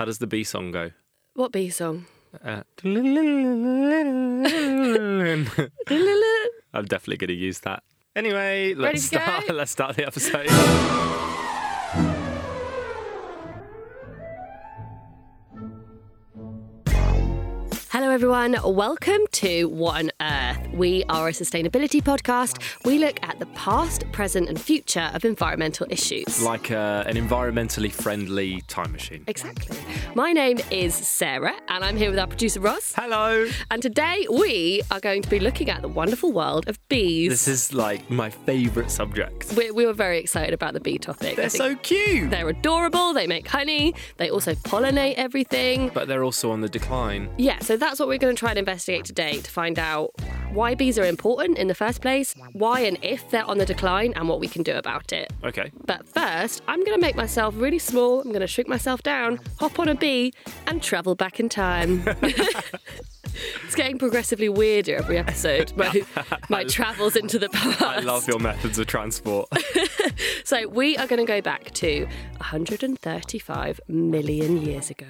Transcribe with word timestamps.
How 0.00 0.06
does 0.06 0.16
the 0.16 0.26
B 0.26 0.44
song 0.44 0.70
go? 0.70 0.92
What 1.34 1.52
B 1.52 1.68
song? 1.68 2.06
Uh, 2.42 2.62
I'm 2.82 2.94
definitely 6.86 7.18
going 7.18 7.28
to 7.28 7.34
use 7.34 7.60
that. 7.60 7.82
Anyway, 8.16 8.72
let's 8.72 9.10
to 9.10 9.18
go? 9.18 9.40
Let's 9.52 9.72
start 9.72 9.96
the 9.96 10.06
episode. 10.06 11.09
Everyone. 18.20 18.54
Welcome 18.62 19.20
to 19.32 19.64
What 19.70 19.96
on 19.96 20.10
Earth. 20.20 20.68
We 20.74 21.04
are 21.08 21.28
a 21.28 21.32
sustainability 21.32 22.02
podcast. 22.02 22.60
We 22.84 22.98
look 22.98 23.18
at 23.22 23.38
the 23.38 23.46
past, 23.46 24.04
present, 24.12 24.50
and 24.50 24.60
future 24.60 25.10
of 25.14 25.24
environmental 25.24 25.86
issues. 25.88 26.42
like 26.42 26.70
uh, 26.70 27.04
an 27.06 27.16
environmentally 27.16 27.90
friendly 27.90 28.60
time 28.68 28.92
machine. 28.92 29.24
Exactly. 29.26 29.78
My 30.14 30.32
name 30.34 30.58
is 30.70 30.94
Sarah, 30.94 31.54
and 31.68 31.82
I'm 31.82 31.96
here 31.96 32.10
with 32.10 32.18
our 32.18 32.26
producer 32.26 32.60
Ross. 32.60 32.92
Hello. 32.94 33.48
And 33.70 33.80
today 33.80 34.26
we 34.30 34.82
are 34.90 35.00
going 35.00 35.22
to 35.22 35.30
be 35.30 35.40
looking 35.40 35.70
at 35.70 35.80
the 35.80 35.88
wonderful 35.88 36.30
world 36.30 36.68
of 36.68 36.78
bees. 36.90 37.30
This 37.30 37.48
is 37.48 37.72
like 37.72 38.10
my 38.10 38.28
favourite 38.28 38.90
subject. 38.90 39.54
we, 39.56 39.70
we 39.70 39.86
were 39.86 39.94
very 39.94 40.18
excited 40.18 40.52
about 40.52 40.74
the 40.74 40.80
bee 40.80 40.98
topic. 40.98 41.36
They're 41.36 41.48
so 41.48 41.74
cute. 41.76 42.28
they're 42.28 42.50
adorable. 42.50 43.14
They 43.14 43.26
make 43.26 43.48
honey. 43.48 43.94
They 44.18 44.28
also 44.28 44.52
pollinate 44.56 45.14
everything. 45.14 45.90
But 45.94 46.06
they're 46.06 46.24
also 46.24 46.50
on 46.50 46.60
the 46.60 46.68
decline. 46.68 47.30
Yeah, 47.38 47.60
so 47.60 47.78
that's 47.78 47.98
what 47.98 48.09
we're 48.10 48.18
going 48.18 48.34
to 48.34 48.38
try 48.38 48.50
and 48.50 48.58
investigate 48.58 49.04
today 49.04 49.40
to 49.40 49.48
find 49.48 49.78
out 49.78 50.10
why 50.50 50.74
bees 50.74 50.98
are 50.98 51.04
important 51.04 51.56
in 51.58 51.68
the 51.68 51.76
first 51.76 52.02
place, 52.02 52.34
why 52.54 52.80
and 52.80 52.98
if 53.02 53.30
they're 53.30 53.44
on 53.44 53.58
the 53.58 53.64
decline, 53.64 54.12
and 54.16 54.28
what 54.28 54.40
we 54.40 54.48
can 54.48 54.64
do 54.64 54.74
about 54.74 55.12
it. 55.12 55.32
Okay. 55.44 55.70
But 55.86 56.08
first, 56.08 56.60
I'm 56.66 56.80
going 56.84 56.98
to 56.98 57.00
make 57.00 57.14
myself 57.14 57.54
really 57.56 57.78
small. 57.78 58.20
I'm 58.20 58.30
going 58.30 58.40
to 58.40 58.48
shrink 58.48 58.68
myself 58.68 59.04
down, 59.04 59.38
hop 59.60 59.78
on 59.78 59.88
a 59.88 59.94
bee, 59.94 60.32
and 60.66 60.82
travel 60.82 61.14
back 61.14 61.38
in 61.38 61.48
time. 61.48 62.02
it's 62.22 63.76
getting 63.76 63.96
progressively 63.96 64.48
weirder 64.48 64.96
every 64.96 65.16
episode. 65.16 65.72
My, 65.76 66.02
my 66.48 66.64
travels 66.64 67.14
into 67.14 67.38
the 67.38 67.48
past. 67.48 67.80
I 67.80 68.00
love 68.00 68.26
your 68.26 68.40
methods 68.40 68.76
of 68.80 68.88
transport. 68.88 69.48
So 70.42 70.66
we 70.66 70.96
are 70.96 71.06
going 71.06 71.24
to 71.24 71.32
go 71.32 71.40
back 71.40 71.70
to 71.74 72.06
135 72.38 73.80
million 73.86 74.56
years 74.62 74.90
ago. 74.90 75.06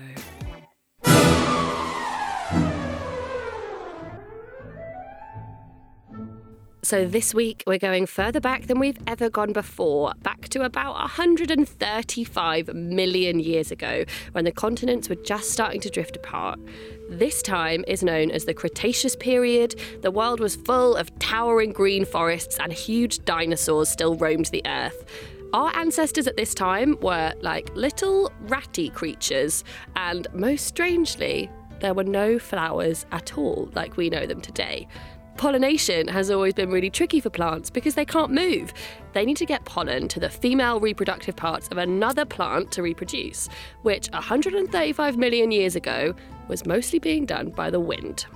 So 6.83 7.07
this 7.07 7.35
week 7.35 7.63
we're 7.67 7.77
going 7.77 8.07
further 8.07 8.41
back 8.41 8.67
than 8.67 8.79
we've 8.79 8.97
ever 9.07 9.29
gone 9.29 9.53
before, 9.53 10.15
back 10.23 10.49
to 10.49 10.63
about 10.63 10.95
135 10.95 12.75
million 12.75 13.39
years 13.39 13.71
ago, 13.71 14.05
when 14.33 14.47
the 14.47 14.51
continents 14.51 15.11
were 15.11 15.17
just 15.17 15.51
starting 15.51 15.83
to 15.83 15.91
drift 15.91 16.17
apart. 16.17 16.59
This 17.11 17.43
time 17.43 17.85
is 17.87 18.03
known 18.03 18.31
as 18.31 18.47
the 18.47 18.55
Cretaceous 18.55 19.15
period. 19.15 19.79
The 20.01 20.11
world 20.11 20.41
was 20.41 20.57
full 20.57 20.97
of 20.97 21.17
towering 21.19 21.73
green 21.73 22.07
forests 22.07 22.57
and 22.59 22.73
huge 22.73 23.27
dinosaurs 23.27 23.91
still 23.91 24.15
roamed 24.15 24.47
the 24.47 24.63
earth. 24.65 25.05
Our 25.53 25.77
ancestors 25.77 26.27
at 26.27 26.39
this 26.39 26.55
time 26.55 26.97
were 27.03 27.35
like 27.43 27.69
little 27.75 28.33
ratty 28.49 28.89
creatures, 28.89 29.65
and 29.97 30.27
most 30.33 30.67
strangely, 30.67 31.51
there 31.81 31.93
were 31.93 32.05
no 32.05 32.39
flowers 32.39 33.05
at 33.13 33.37
all 33.37 33.71
like 33.75 33.99
we 33.99 34.09
know 34.09 34.25
them 34.25 34.41
today. 34.41 34.89
Pollination 35.41 36.07
has 36.09 36.31
always 36.31 36.53
been 36.53 36.71
really 36.71 36.91
tricky 36.91 37.19
for 37.19 37.31
plants 37.31 37.71
because 37.71 37.95
they 37.95 38.05
can't 38.05 38.31
move. 38.31 38.75
They 39.15 39.25
need 39.25 39.39
to 39.39 39.47
get 39.47 39.65
pollen 39.65 40.07
to 40.09 40.21
the 40.21 40.29
female 40.29 40.79
reproductive 40.79 41.35
parts 41.35 41.69
of 41.69 41.79
another 41.79 42.27
plant 42.27 42.71
to 42.73 42.83
reproduce, 42.83 43.49
which 43.81 44.11
135 44.11 45.17
million 45.17 45.51
years 45.51 45.77
ago 45.77 46.15
was 46.49 46.67
mostly 46.67 46.99
being 46.99 47.25
done 47.25 47.49
by 47.49 47.71
the 47.71 47.81
wind. 47.81 48.27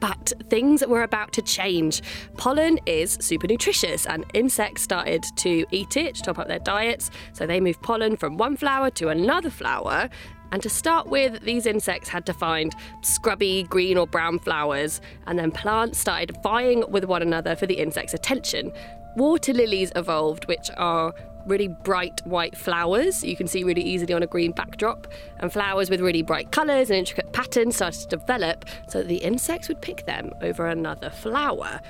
But 0.00 0.34
things 0.50 0.86
were 0.86 1.02
about 1.02 1.32
to 1.32 1.40
change. 1.40 2.02
Pollen 2.36 2.78
is 2.84 3.16
super 3.18 3.46
nutritious, 3.46 4.04
and 4.04 4.26
insects 4.34 4.82
started 4.82 5.24
to 5.36 5.64
eat 5.70 5.96
it 5.96 6.16
to 6.16 6.22
top 6.22 6.38
up 6.38 6.48
their 6.48 6.58
diets. 6.58 7.10
So 7.32 7.46
they 7.46 7.60
moved 7.60 7.80
pollen 7.80 8.16
from 8.16 8.36
one 8.36 8.56
flower 8.58 8.90
to 8.90 9.08
another 9.08 9.48
flower. 9.48 10.10
And 10.52 10.62
to 10.62 10.68
start 10.68 11.08
with, 11.08 11.42
these 11.42 11.66
insects 11.66 12.08
had 12.08 12.26
to 12.26 12.32
find 12.32 12.74
scrubby 13.02 13.64
green 13.64 13.96
or 13.96 14.06
brown 14.06 14.38
flowers, 14.38 15.00
and 15.26 15.38
then 15.38 15.50
plants 15.50 15.98
started 15.98 16.36
vying 16.42 16.84
with 16.88 17.04
one 17.04 17.22
another 17.22 17.56
for 17.56 17.66
the 17.66 17.74
insects' 17.74 18.14
attention. 18.14 18.72
Water 19.16 19.52
lilies 19.52 19.92
evolved, 19.96 20.46
which 20.46 20.70
are 20.76 21.14
really 21.46 21.68
bright 21.68 22.20
white 22.26 22.56
flowers 22.56 23.22
you 23.22 23.36
can 23.36 23.46
see 23.46 23.62
really 23.62 23.82
easily 23.82 24.12
on 24.12 24.22
a 24.22 24.26
green 24.26 24.52
backdrop, 24.52 25.06
and 25.38 25.52
flowers 25.52 25.88
with 25.88 26.00
really 26.00 26.22
bright 26.22 26.50
colours 26.50 26.90
and 26.90 26.98
intricate 26.98 27.32
patterns 27.32 27.76
started 27.76 28.00
to 28.00 28.16
develop 28.16 28.64
so 28.88 28.98
that 28.98 29.08
the 29.08 29.16
insects 29.16 29.68
would 29.68 29.80
pick 29.80 30.04
them 30.06 30.32
over 30.42 30.66
another 30.66 31.10
flower. 31.10 31.80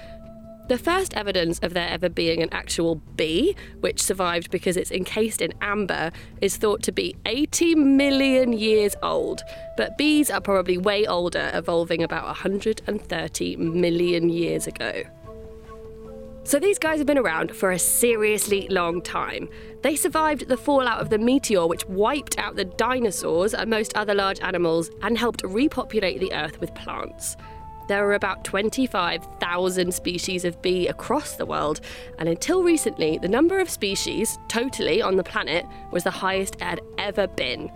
The 0.68 0.78
first 0.78 1.14
evidence 1.14 1.60
of 1.60 1.74
there 1.74 1.88
ever 1.88 2.08
being 2.08 2.42
an 2.42 2.48
actual 2.50 2.96
bee, 3.14 3.54
which 3.80 4.02
survived 4.02 4.50
because 4.50 4.76
it's 4.76 4.90
encased 4.90 5.40
in 5.40 5.54
amber, 5.60 6.10
is 6.40 6.56
thought 6.56 6.82
to 6.84 6.92
be 6.92 7.14
80 7.24 7.76
million 7.76 8.52
years 8.52 8.96
old. 9.00 9.42
But 9.76 9.96
bees 9.96 10.28
are 10.28 10.40
probably 10.40 10.76
way 10.76 11.06
older, 11.06 11.52
evolving 11.54 12.02
about 12.02 12.24
130 12.24 13.56
million 13.56 14.28
years 14.28 14.66
ago. 14.66 15.04
So 16.42 16.58
these 16.58 16.80
guys 16.80 16.98
have 16.98 17.06
been 17.06 17.18
around 17.18 17.54
for 17.54 17.70
a 17.70 17.78
seriously 17.78 18.66
long 18.68 19.02
time. 19.02 19.48
They 19.82 19.94
survived 19.94 20.48
the 20.48 20.56
fallout 20.56 21.00
of 21.00 21.10
the 21.10 21.18
meteor, 21.18 21.66
which 21.68 21.86
wiped 21.86 22.38
out 22.38 22.56
the 22.56 22.64
dinosaurs 22.64 23.54
and 23.54 23.70
most 23.70 23.96
other 23.96 24.14
large 24.14 24.40
animals 24.40 24.90
and 25.02 25.16
helped 25.16 25.42
repopulate 25.44 26.18
the 26.18 26.32
earth 26.32 26.60
with 26.60 26.74
plants. 26.74 27.36
There 27.88 28.08
are 28.08 28.14
about 28.14 28.42
25,000 28.42 29.94
species 29.94 30.44
of 30.44 30.60
bee 30.60 30.88
across 30.88 31.36
the 31.36 31.46
world, 31.46 31.80
and 32.18 32.28
until 32.28 32.64
recently, 32.64 33.18
the 33.18 33.28
number 33.28 33.60
of 33.60 33.70
species 33.70 34.38
totally 34.48 35.00
on 35.00 35.16
the 35.16 35.22
planet 35.22 35.64
was 35.92 36.02
the 36.02 36.10
highest 36.10 36.56
it 36.56 36.62
had 36.62 36.80
ever 36.98 37.28
been. 37.28 37.70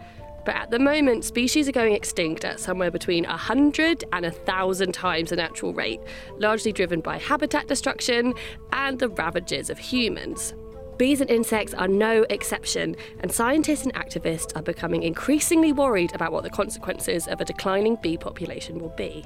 But 0.45 0.57
at 0.57 0.71
the 0.71 0.79
moment, 0.79 1.25
species 1.25 1.69
are 1.69 1.73
going 1.73 1.95
extinct 1.95 2.45
at 2.45 2.59
somewhere 2.59 2.91
between 2.91 3.25
100 3.25 4.05
and 4.13 4.25
1,000 4.25 4.93
times 4.93 5.31
the 5.31 5.37
natural 5.37 5.73
rate, 5.73 6.01
largely 6.39 6.73
driven 6.73 7.01
by 7.01 7.19
habitat 7.19 7.69
destruction 7.69 8.35
and 8.73 8.99
the 8.99 9.11
ravages 9.11 9.71
of 9.71 9.79
humans. 9.79 10.55
Bees 10.97 11.21
and 11.23 11.31
insects 11.31 11.73
are 11.73 11.89
no 11.89 12.27
exception, 12.29 12.95
and 13.21 13.33
scientists 13.33 13.85
and 13.85 13.95
activists 13.95 14.55
are 14.55 14.63
becoming 14.63 15.03
increasingly 15.03 15.73
worried 15.73 16.15
about 16.15 16.31
what 16.31 16.43
the 16.43 16.51
consequences 16.51 17.27
of 17.27 17.41
a 17.41 17.45
declining 17.45 17.97
bee 18.03 18.19
population 18.19 18.79
will 18.79 18.91
be. 18.91 19.25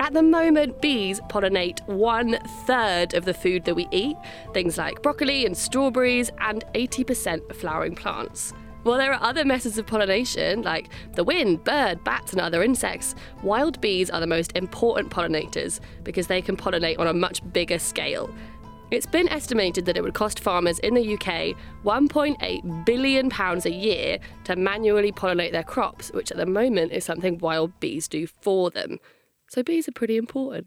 At 0.00 0.12
the 0.12 0.22
moment, 0.22 0.80
bees 0.82 1.20
pollinate 1.30 1.86
one 1.86 2.38
third 2.66 3.14
of 3.14 3.24
the 3.24 3.34
food 3.34 3.64
that 3.64 3.76
we 3.76 3.86
eat, 3.92 4.16
things 4.52 4.76
like 4.76 5.02
broccoli 5.02 5.46
and 5.46 5.56
strawberries, 5.56 6.30
and 6.40 6.64
80% 6.74 7.48
of 7.48 7.56
flowering 7.56 7.94
plants. 7.94 8.52
While 8.82 8.98
there 8.98 9.14
are 9.14 9.22
other 9.22 9.44
methods 9.44 9.78
of 9.78 9.86
pollination, 9.86 10.62
like 10.62 10.90
the 11.14 11.24
wind, 11.24 11.64
bird, 11.64 12.04
bats, 12.04 12.32
and 12.32 12.40
other 12.40 12.62
insects, 12.62 13.14
wild 13.42 13.80
bees 13.80 14.10
are 14.10 14.20
the 14.20 14.26
most 14.26 14.54
important 14.56 15.10
pollinators 15.10 15.80
because 16.02 16.26
they 16.26 16.42
can 16.42 16.56
pollinate 16.56 16.98
on 16.98 17.06
a 17.06 17.14
much 17.14 17.40
bigger 17.52 17.78
scale. 17.78 18.28
It's 18.90 19.06
been 19.06 19.28
estimated 19.30 19.86
that 19.86 19.96
it 19.96 20.02
would 20.02 20.12
cost 20.12 20.40
farmers 20.40 20.78
in 20.80 20.94
the 20.94 21.14
UK 21.14 21.56
£1.8 21.84 22.84
billion 22.84 23.30
a 23.32 23.68
year 23.70 24.18
to 24.44 24.56
manually 24.56 25.12
pollinate 25.12 25.52
their 25.52 25.62
crops, 25.62 26.12
which 26.12 26.30
at 26.30 26.36
the 26.36 26.46
moment 26.46 26.92
is 26.92 27.04
something 27.04 27.38
wild 27.38 27.78
bees 27.80 28.06
do 28.06 28.26
for 28.26 28.70
them. 28.70 28.98
So 29.54 29.62
bees 29.62 29.86
are 29.86 29.92
pretty 29.92 30.16
important. 30.16 30.66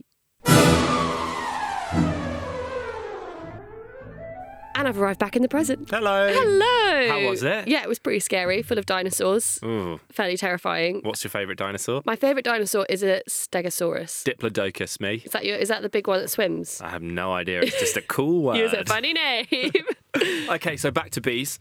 And 4.76 4.88
I've 4.88 4.98
arrived 4.98 5.20
back 5.20 5.36
in 5.36 5.42
the 5.42 5.50
present. 5.50 5.90
Hello. 5.90 6.32
Hello. 6.32 7.10
How 7.10 7.30
was 7.30 7.44
it? 7.44 7.68
Yeah, 7.68 7.84
it 7.84 7.90
was 7.90 8.00
pretty 8.00 8.22
scary, 8.22 8.62
full 8.62 8.78
of 8.78 8.86
dinosaurs. 8.86 9.60
Ooh. 9.62 10.00
Fairly 10.10 10.38
terrifying. 10.38 11.02
What's 11.04 11.22
your 11.22 11.32
favourite 11.32 11.58
dinosaur? 11.58 12.02
My 12.06 12.16
favourite 12.16 12.46
dinosaur 12.46 12.86
is 12.88 13.04
a 13.04 13.22
Stegosaurus. 13.28 14.24
Diplodocus, 14.24 15.02
me. 15.02 15.16
Is 15.26 15.34
that 15.34 15.44
your? 15.44 15.58
Is 15.58 15.68
that 15.68 15.82
the 15.82 15.90
big 15.90 16.08
one 16.08 16.22
that 16.22 16.30
swims? 16.30 16.80
I 16.80 16.88
have 16.88 17.04
no 17.04 17.34
idea. 17.34 17.64
It's 17.64 17.78
just 17.82 17.98
a 17.98 18.02
cool 18.02 18.42
word. 18.44 18.56
Use 18.56 18.72
a 18.72 18.86
funny 18.86 19.12
name. 19.12 19.74
okay, 20.50 20.78
so 20.78 20.92
back 20.92 21.10
to 21.10 21.20
bees. 21.20 21.60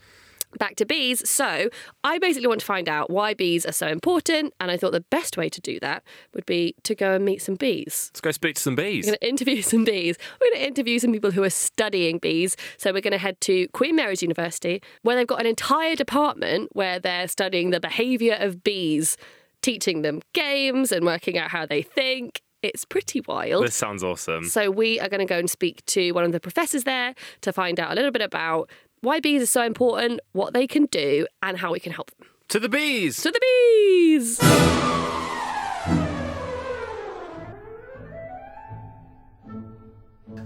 Back 0.58 0.76
to 0.76 0.86
bees. 0.86 1.28
So 1.28 1.68
I 2.04 2.18
basically 2.18 2.48
want 2.48 2.60
to 2.60 2.66
find 2.66 2.88
out 2.88 3.10
why 3.10 3.34
bees 3.34 3.66
are 3.66 3.72
so 3.72 3.88
important, 3.88 4.54
and 4.60 4.70
I 4.70 4.76
thought 4.76 4.92
the 4.92 5.04
best 5.10 5.36
way 5.36 5.48
to 5.48 5.60
do 5.60 5.78
that 5.80 6.02
would 6.34 6.46
be 6.46 6.74
to 6.84 6.94
go 6.94 7.14
and 7.14 7.24
meet 7.24 7.42
some 7.42 7.54
bees. 7.54 8.10
Let's 8.12 8.20
go 8.20 8.30
speak 8.30 8.56
to 8.56 8.62
some 8.62 8.74
bees. 8.74 9.06
We're 9.06 9.12
going 9.12 9.18
to 9.20 9.28
interview 9.28 9.62
some 9.62 9.84
bees. 9.84 10.16
We're 10.40 10.50
going 10.50 10.60
to 10.60 10.66
interview 10.66 10.98
some 10.98 11.12
people 11.12 11.30
who 11.30 11.42
are 11.42 11.50
studying 11.50 12.18
bees. 12.18 12.56
So 12.78 12.92
we're 12.92 13.00
going 13.00 13.12
to 13.12 13.18
head 13.18 13.40
to 13.42 13.68
Queen 13.68 13.96
Mary's 13.96 14.22
University, 14.22 14.82
where 15.02 15.16
they've 15.16 15.26
got 15.26 15.40
an 15.40 15.46
entire 15.46 15.96
department 15.96 16.70
where 16.72 16.98
they're 16.98 17.28
studying 17.28 17.70
the 17.70 17.80
behaviour 17.80 18.34
of 18.34 18.62
bees, 18.62 19.16
teaching 19.62 20.02
them 20.02 20.20
games 20.32 20.92
and 20.92 21.04
working 21.04 21.38
out 21.38 21.50
how 21.50 21.66
they 21.66 21.82
think. 21.82 22.42
It's 22.62 22.84
pretty 22.84 23.20
wild. 23.28 23.64
This 23.64 23.76
sounds 23.76 24.02
awesome. 24.02 24.44
So 24.44 24.70
we 24.70 24.98
are 24.98 25.08
going 25.08 25.20
to 25.20 25.26
go 25.26 25.38
and 25.38 25.48
speak 25.48 25.84
to 25.86 26.10
one 26.12 26.24
of 26.24 26.32
the 26.32 26.40
professors 26.40 26.84
there 26.84 27.14
to 27.42 27.52
find 27.52 27.78
out 27.78 27.92
a 27.92 27.94
little 27.94 28.10
bit 28.10 28.22
about 28.22 28.70
why 29.00 29.20
bees 29.20 29.42
are 29.42 29.46
so 29.46 29.62
important, 29.62 30.20
what 30.32 30.54
they 30.54 30.66
can 30.66 30.86
do, 30.86 31.26
and 31.42 31.58
how 31.58 31.72
we 31.72 31.80
can 31.80 31.92
help 31.92 32.10
them. 32.12 32.28
To 32.48 32.60
the 32.60 32.68
bees! 32.68 33.22
To 33.22 33.30
the 33.30 33.40
bees! 33.40 34.40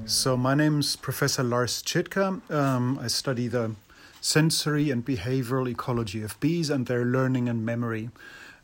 So 0.07 0.37
my 0.37 0.55
name's 0.55 0.97
Professor 0.97 1.45
Lars 1.45 1.83
Chittka. 1.83 2.41
Um, 2.51 2.99
I 3.01 3.07
study 3.07 3.49
the 3.49 3.77
sensory 4.21 4.91
and 4.91 5.05
behavioral 5.05 5.69
ecology 5.69 6.23
of 6.23 6.39
bees 6.41 6.69
and 6.69 6.87
their 6.87 7.05
learning 7.05 7.49
and 7.49 7.65
memory. 7.65 8.11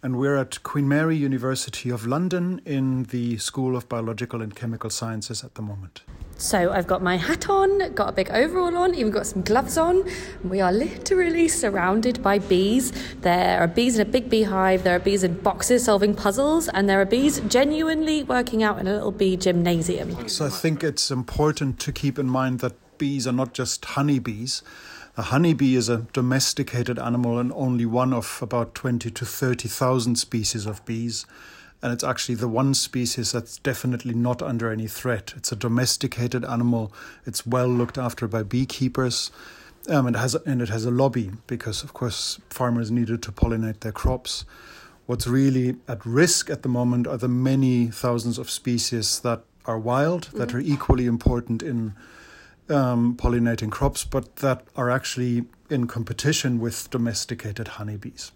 And 0.03 0.19
we're 0.19 0.37
at 0.37 0.63
Queen 0.63 0.89
Mary 0.89 1.17
University 1.17 1.91
of 1.91 2.07
London 2.07 2.61
in 2.65 3.05
the 3.05 3.39
School 3.39 3.77
of 3.77 3.89
Biological 3.89 4.43
and 4.43 4.55
Chemical 4.55 4.91
Sciences 4.91 5.45
at 5.45 5.55
the 5.55 5.63
moment. 5.63 6.03
So 6.39 6.71
I've 6.71 6.87
got 6.87 7.03
my 7.03 7.17
hat 7.17 7.49
on, 7.49 7.95
got 7.95 8.11
a 8.11 8.13
big 8.13 8.31
overall 8.31 8.77
on, 8.77 8.95
even 8.95 9.11
got 9.11 9.27
some 9.27 9.43
gloves 9.43 9.79
on. 9.79 10.05
We 10.45 10.61
are 10.61 10.73
literally 10.73 11.49
surrounded 11.49 12.23
by 12.23 12.39
bees. 12.39 12.93
There 13.23 13.59
are 13.59 13.67
bees 13.67 13.99
in 13.99 14.07
a 14.07 14.11
big 14.11 14.29
beehive, 14.29 14.85
there 14.85 14.97
are 14.97 15.01
bees 15.01 15.25
in 15.25 15.41
boxes 15.41 15.85
solving 15.85 16.15
puzzles, 16.15 16.69
and 16.69 16.89
there 16.89 17.01
are 17.01 17.07
bees 17.07 17.41
genuinely 17.49 18.23
working 18.23 18.63
out 18.63 18.79
in 18.79 18.87
a 18.87 18.93
little 18.93 19.13
bee 19.13 19.37
gymnasium. 19.39 20.29
So 20.29 20.47
I 20.47 20.51
think 20.51 20.85
it's 20.85 21.11
important 21.11 21.81
to 21.81 21.93
keep 21.93 22.19
in 22.19 22.27
mind 22.27 22.61
that 22.61 22.75
bees 22.99 23.27
are 23.27 23.33
not 23.33 23.55
just 23.55 23.85
honeybees. 23.85 24.63
A 25.17 25.23
honeybee 25.23 25.75
is 25.75 25.89
a 25.89 26.07
domesticated 26.13 26.99
animal 26.99 27.39
and 27.39 27.51
only 27.55 27.87
one 27.87 28.13
of 28.13 28.39
about 28.43 28.75
20 28.75 29.11
to 29.11 29.25
30,000 29.25 30.17
species 30.17 30.67
of 30.67 30.85
bees 30.85 31.25
and 31.83 31.93
it's 31.93 32.05
actually 32.05 32.37
the 32.37 32.49
one 32.49 32.75
species 32.75 33.33
that's 33.33 33.59
definitely 33.59 34.15
not 34.15 34.43
under 34.43 34.71
any 34.71 34.87
threat. 34.87 35.35
It's 35.37 35.53
a 35.53 35.57
domesticated 35.57 36.45
animal. 36.45 36.93
It's 37.27 37.47
well 37.47 37.69
looked 37.69 37.99
after 37.99 38.27
by 38.27 38.43
beekeepers. 38.43 39.31
Um, 39.89 40.07
and, 40.09 40.17
it 40.17 40.19
has, 40.19 40.35
and 40.35 40.61
it 40.61 40.69
has 40.69 40.85
a 40.85 40.91
lobby 40.91 41.31
because, 41.47 41.85
of 41.85 41.93
course, 41.93 42.41
farmers 42.51 42.91
needed 42.91 43.23
to 43.23 43.33
pollinate 43.33 43.81
their 43.81 43.93
crops. 43.93 44.45
What's 45.07 45.29
really 45.29 45.77
at 45.87 46.05
risk 46.05 46.51
at 46.51 46.63
the 46.63 46.69
moment 46.69 47.07
are 47.07 47.19
the 47.19 47.29
many 47.29 47.87
thousands 47.87 48.39
of 48.39 48.51
species 48.51 49.21
that 49.21 49.43
are 49.65 49.79
wild, 49.79 50.27
mm-hmm. 50.27 50.39
that 50.39 50.55
are 50.55 50.59
equally 50.59 51.07
important 51.07 51.63
in 51.63 51.95
um, 52.69 53.17
pollinating 53.17 53.71
crops, 53.71 54.05
but 54.05 54.37
that 54.37 54.67
are 54.75 54.91
actually 54.91 55.45
in 55.71 55.87
competition 55.87 56.59
with 56.59 56.91
domesticated 56.91 57.69
honeybees. 57.69 58.33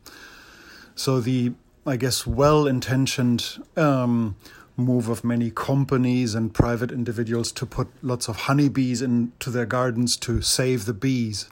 So 0.95 1.21
the 1.21 1.55
I 1.87 1.97
guess, 1.97 2.27
well 2.27 2.67
intentioned 2.67 3.65
um, 3.77 4.37
move 4.77 5.09
of 5.09 5.25
many 5.25 5.51
companies 5.51 6.35
and 6.35 6.53
private 6.53 6.91
individuals 6.91 7.53
to 7.53 7.67
put 7.67 7.89
lots 8.03 8.29
of 8.29 8.37
honeybees 8.37 9.03
into 9.03 9.51
their 9.51 9.67
gardens 9.67 10.17
to 10.19 10.43
save 10.43 10.85
the 10.85 10.95
bees 10.95 11.49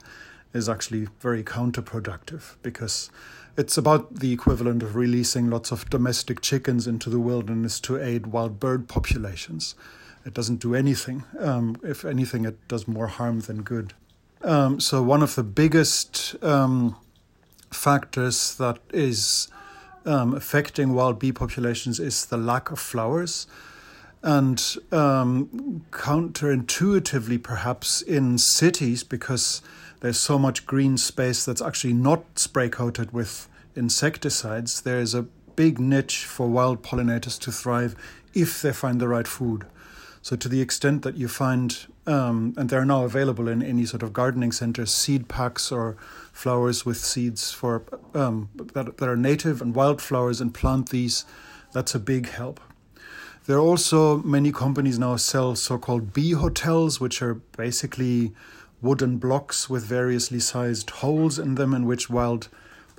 is 0.53 0.67
actually 0.67 1.07
very 1.19 1.43
counterproductive 1.43 2.55
because 2.61 3.09
it's 3.57 3.77
about 3.77 4.15
the 4.15 4.31
equivalent 4.31 4.81
of 4.83 4.95
releasing 4.95 5.49
lots 5.49 5.71
of 5.71 5.89
domestic 5.89 6.41
chickens 6.41 6.87
into 6.87 7.09
the 7.09 7.19
wilderness 7.19 7.79
to 7.81 8.01
aid 8.01 8.27
wild 8.27 8.59
bird 8.59 8.87
populations. 8.87 9.75
It 10.25 10.33
doesn't 10.33 10.57
do 10.57 10.75
anything. 10.75 11.23
Um, 11.39 11.77
if 11.83 12.05
anything, 12.05 12.45
it 12.45 12.67
does 12.67 12.87
more 12.87 13.07
harm 13.07 13.41
than 13.41 13.61
good. 13.61 13.93
Um, 14.43 14.79
so, 14.79 15.01
one 15.01 15.21
of 15.21 15.35
the 15.35 15.43
biggest 15.43 16.35
um, 16.43 16.95
factors 17.71 18.55
that 18.55 18.79
is 18.93 19.49
um, 20.05 20.33
affecting 20.33 20.93
wild 20.93 21.19
bee 21.19 21.31
populations 21.31 21.99
is 21.99 22.25
the 22.25 22.37
lack 22.37 22.71
of 22.71 22.79
flowers. 22.79 23.47
And 24.21 24.61
um, 24.91 25.85
counterintuitively, 25.91 27.41
perhaps 27.41 28.01
in 28.01 28.37
cities, 28.37 29.03
because 29.03 29.61
there's 30.01 30.19
so 30.19 30.37
much 30.37 30.65
green 30.65 30.97
space 30.97 31.45
that's 31.45 31.61
actually 31.61 31.93
not 31.93 32.37
spray 32.37 32.69
coated 32.69 33.11
with 33.13 33.47
insecticides, 33.75 34.81
there 34.81 34.99
is 34.99 35.13
a 35.13 35.23
big 35.55 35.79
niche 35.79 36.25
for 36.25 36.47
wild 36.47 36.83
pollinators 36.83 37.39
to 37.39 37.51
thrive 37.51 37.95
if 38.33 38.61
they 38.61 38.73
find 38.73 38.99
the 38.99 39.07
right 39.07 39.27
food. 39.27 39.65
So, 40.29 40.35
to 40.35 40.47
the 40.47 40.61
extent 40.61 41.01
that 41.01 41.17
you 41.17 41.27
find, 41.27 41.75
um, 42.05 42.53
and 42.55 42.69
they're 42.69 42.85
now 42.85 43.03
available 43.03 43.47
in 43.47 43.63
any 43.63 43.83
sort 43.87 44.03
of 44.03 44.13
gardening 44.13 44.51
centers, 44.51 44.93
seed 44.93 45.27
packs 45.27 45.71
or 45.71 45.97
flowers 46.31 46.85
with 46.85 46.97
seeds 46.97 47.51
for 47.51 47.81
um, 48.13 48.49
that, 48.75 48.97
that 48.97 49.09
are 49.09 49.17
native 49.17 49.59
and 49.59 49.73
wildflowers 49.73 50.39
and 50.39 50.53
plant 50.53 50.89
these. 50.89 51.25
That's 51.73 51.95
a 51.95 51.99
big 51.99 52.29
help. 52.29 52.59
There 53.47 53.57
are 53.57 53.59
also 53.59 54.17
many 54.17 54.51
companies 54.51 54.99
now 54.99 55.15
sell 55.15 55.55
so-called 55.55 56.13
bee 56.13 56.33
hotels, 56.33 57.01
which 57.01 57.23
are 57.23 57.33
basically 57.57 58.31
wooden 58.83 59.17
blocks 59.17 59.67
with 59.67 59.83
variously 59.83 60.39
sized 60.39 60.91
holes 60.91 61.39
in 61.39 61.55
them 61.55 61.73
in 61.73 61.87
which 61.87 62.07
wild 62.07 62.49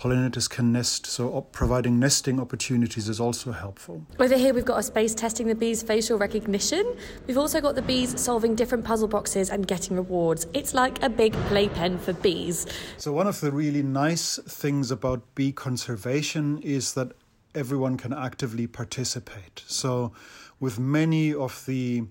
pollinators 0.00 0.48
can 0.48 0.72
nest, 0.72 1.04
so 1.04 1.42
providing 1.52 1.98
nesting 1.98 2.40
opportunities 2.40 3.06
is 3.08 3.20
also 3.20 3.52
helpful. 3.52 4.02
Over 4.18 4.36
here, 4.36 4.54
we've 4.54 4.64
got 4.64 4.78
a 4.78 4.82
space 4.82 5.14
testing 5.14 5.46
the 5.46 5.54
bees' 5.54 5.82
facial 5.82 6.16
recognition. 6.18 6.96
We've 7.26 7.36
also 7.36 7.60
got 7.60 7.74
the 7.74 7.82
bees 7.82 8.18
solving 8.18 8.54
different 8.54 8.82
puzzle 8.82 9.08
boxes 9.08 9.50
and 9.50 9.66
getting 9.66 9.96
rewards. 9.96 10.46
It's 10.54 10.72
like 10.72 11.02
a 11.02 11.10
big 11.10 11.34
playpen 11.48 11.98
for 11.98 12.14
bees. 12.14 12.66
So, 12.96 13.12
one 13.12 13.26
of 13.26 13.40
the 13.40 13.52
really 13.52 13.82
nice 13.82 14.38
things 14.38 14.90
about 14.90 15.34
bee 15.34 15.52
conservation 15.52 16.58
is 16.62 16.94
that 16.94 17.12
everyone 17.54 17.98
can 17.98 18.14
actively 18.14 18.66
participate. 18.66 19.62
So, 19.66 20.12
with 20.60 20.78
many 20.78 21.34
of 21.34 21.66
the 21.66 22.04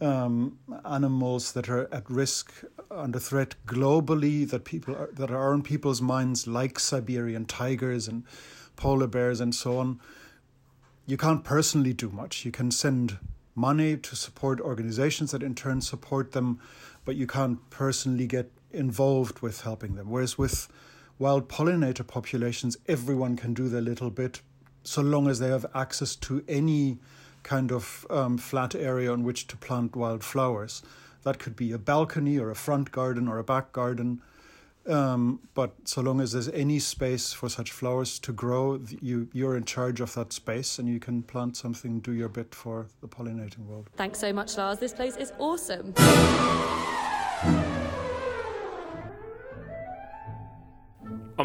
um, 0.00 0.58
animals 0.84 1.52
that 1.52 1.68
are 1.68 1.92
at 1.92 2.08
risk 2.10 2.52
under 2.90 3.18
threat 3.18 3.54
globally 3.66 4.48
that 4.48 4.64
people 4.64 4.94
are, 4.94 5.10
that 5.12 5.30
are 5.30 5.52
on 5.52 5.62
people's 5.62 6.02
minds, 6.02 6.46
like 6.46 6.78
Siberian 6.78 7.46
tigers 7.46 8.06
and 8.06 8.24
polar 8.76 9.06
bears 9.06 9.40
and 9.40 9.54
so 9.54 9.78
on. 9.78 10.00
You 11.06 11.16
can't 11.16 11.44
personally 11.44 11.92
do 11.92 12.10
much. 12.10 12.44
You 12.44 12.50
can 12.50 12.70
send 12.70 13.18
money 13.54 13.96
to 13.96 14.16
support 14.16 14.60
organizations 14.60 15.30
that 15.30 15.42
in 15.42 15.54
turn 15.54 15.80
support 15.80 16.32
them, 16.32 16.60
but 17.04 17.16
you 17.16 17.26
can't 17.26 17.70
personally 17.70 18.26
get 18.26 18.50
involved 18.70 19.40
with 19.40 19.62
helping 19.62 19.94
them. 19.94 20.10
Whereas 20.10 20.36
with 20.36 20.68
wild 21.18 21.48
pollinator 21.48 22.06
populations, 22.06 22.76
everyone 22.86 23.36
can 23.36 23.54
do 23.54 23.68
their 23.68 23.80
little 23.80 24.10
bit 24.10 24.42
so 24.82 25.00
long 25.00 25.28
as 25.28 25.38
they 25.38 25.48
have 25.48 25.66
access 25.74 26.14
to 26.16 26.44
any 26.46 26.98
kind 27.46 27.70
of 27.70 28.04
um, 28.10 28.36
flat 28.36 28.74
area 28.74 29.10
on 29.12 29.22
which 29.22 29.46
to 29.46 29.56
plant 29.56 29.94
wild 29.94 30.24
flowers. 30.24 30.82
That 31.22 31.38
could 31.38 31.54
be 31.54 31.72
a 31.72 31.78
balcony 31.78 32.38
or 32.38 32.50
a 32.50 32.56
front 32.56 32.90
garden 32.90 33.28
or 33.28 33.38
a 33.38 33.44
back 33.44 33.72
garden. 33.72 34.20
Um, 34.86 35.40
but 35.54 35.72
so 35.84 36.00
long 36.00 36.20
as 36.20 36.32
there's 36.32 36.48
any 36.48 36.78
space 36.80 37.32
for 37.32 37.48
such 37.48 37.72
flowers 37.72 38.18
to 38.20 38.32
grow, 38.32 38.80
you 39.00 39.28
you're 39.32 39.56
in 39.56 39.64
charge 39.64 40.00
of 40.00 40.14
that 40.14 40.32
space, 40.32 40.78
and 40.78 40.88
you 40.88 41.00
can 41.00 41.22
plant 41.22 41.56
something, 41.56 41.98
do 42.00 42.12
your 42.12 42.28
bit 42.28 42.54
for 42.54 42.86
the 43.00 43.08
pollinating 43.08 43.66
world. 43.66 43.90
Thanks 43.96 44.20
so 44.20 44.32
much, 44.32 44.56
Lars. 44.56 44.78
This 44.78 44.92
place 44.92 45.16
is 45.16 45.32
awesome. 45.38 45.94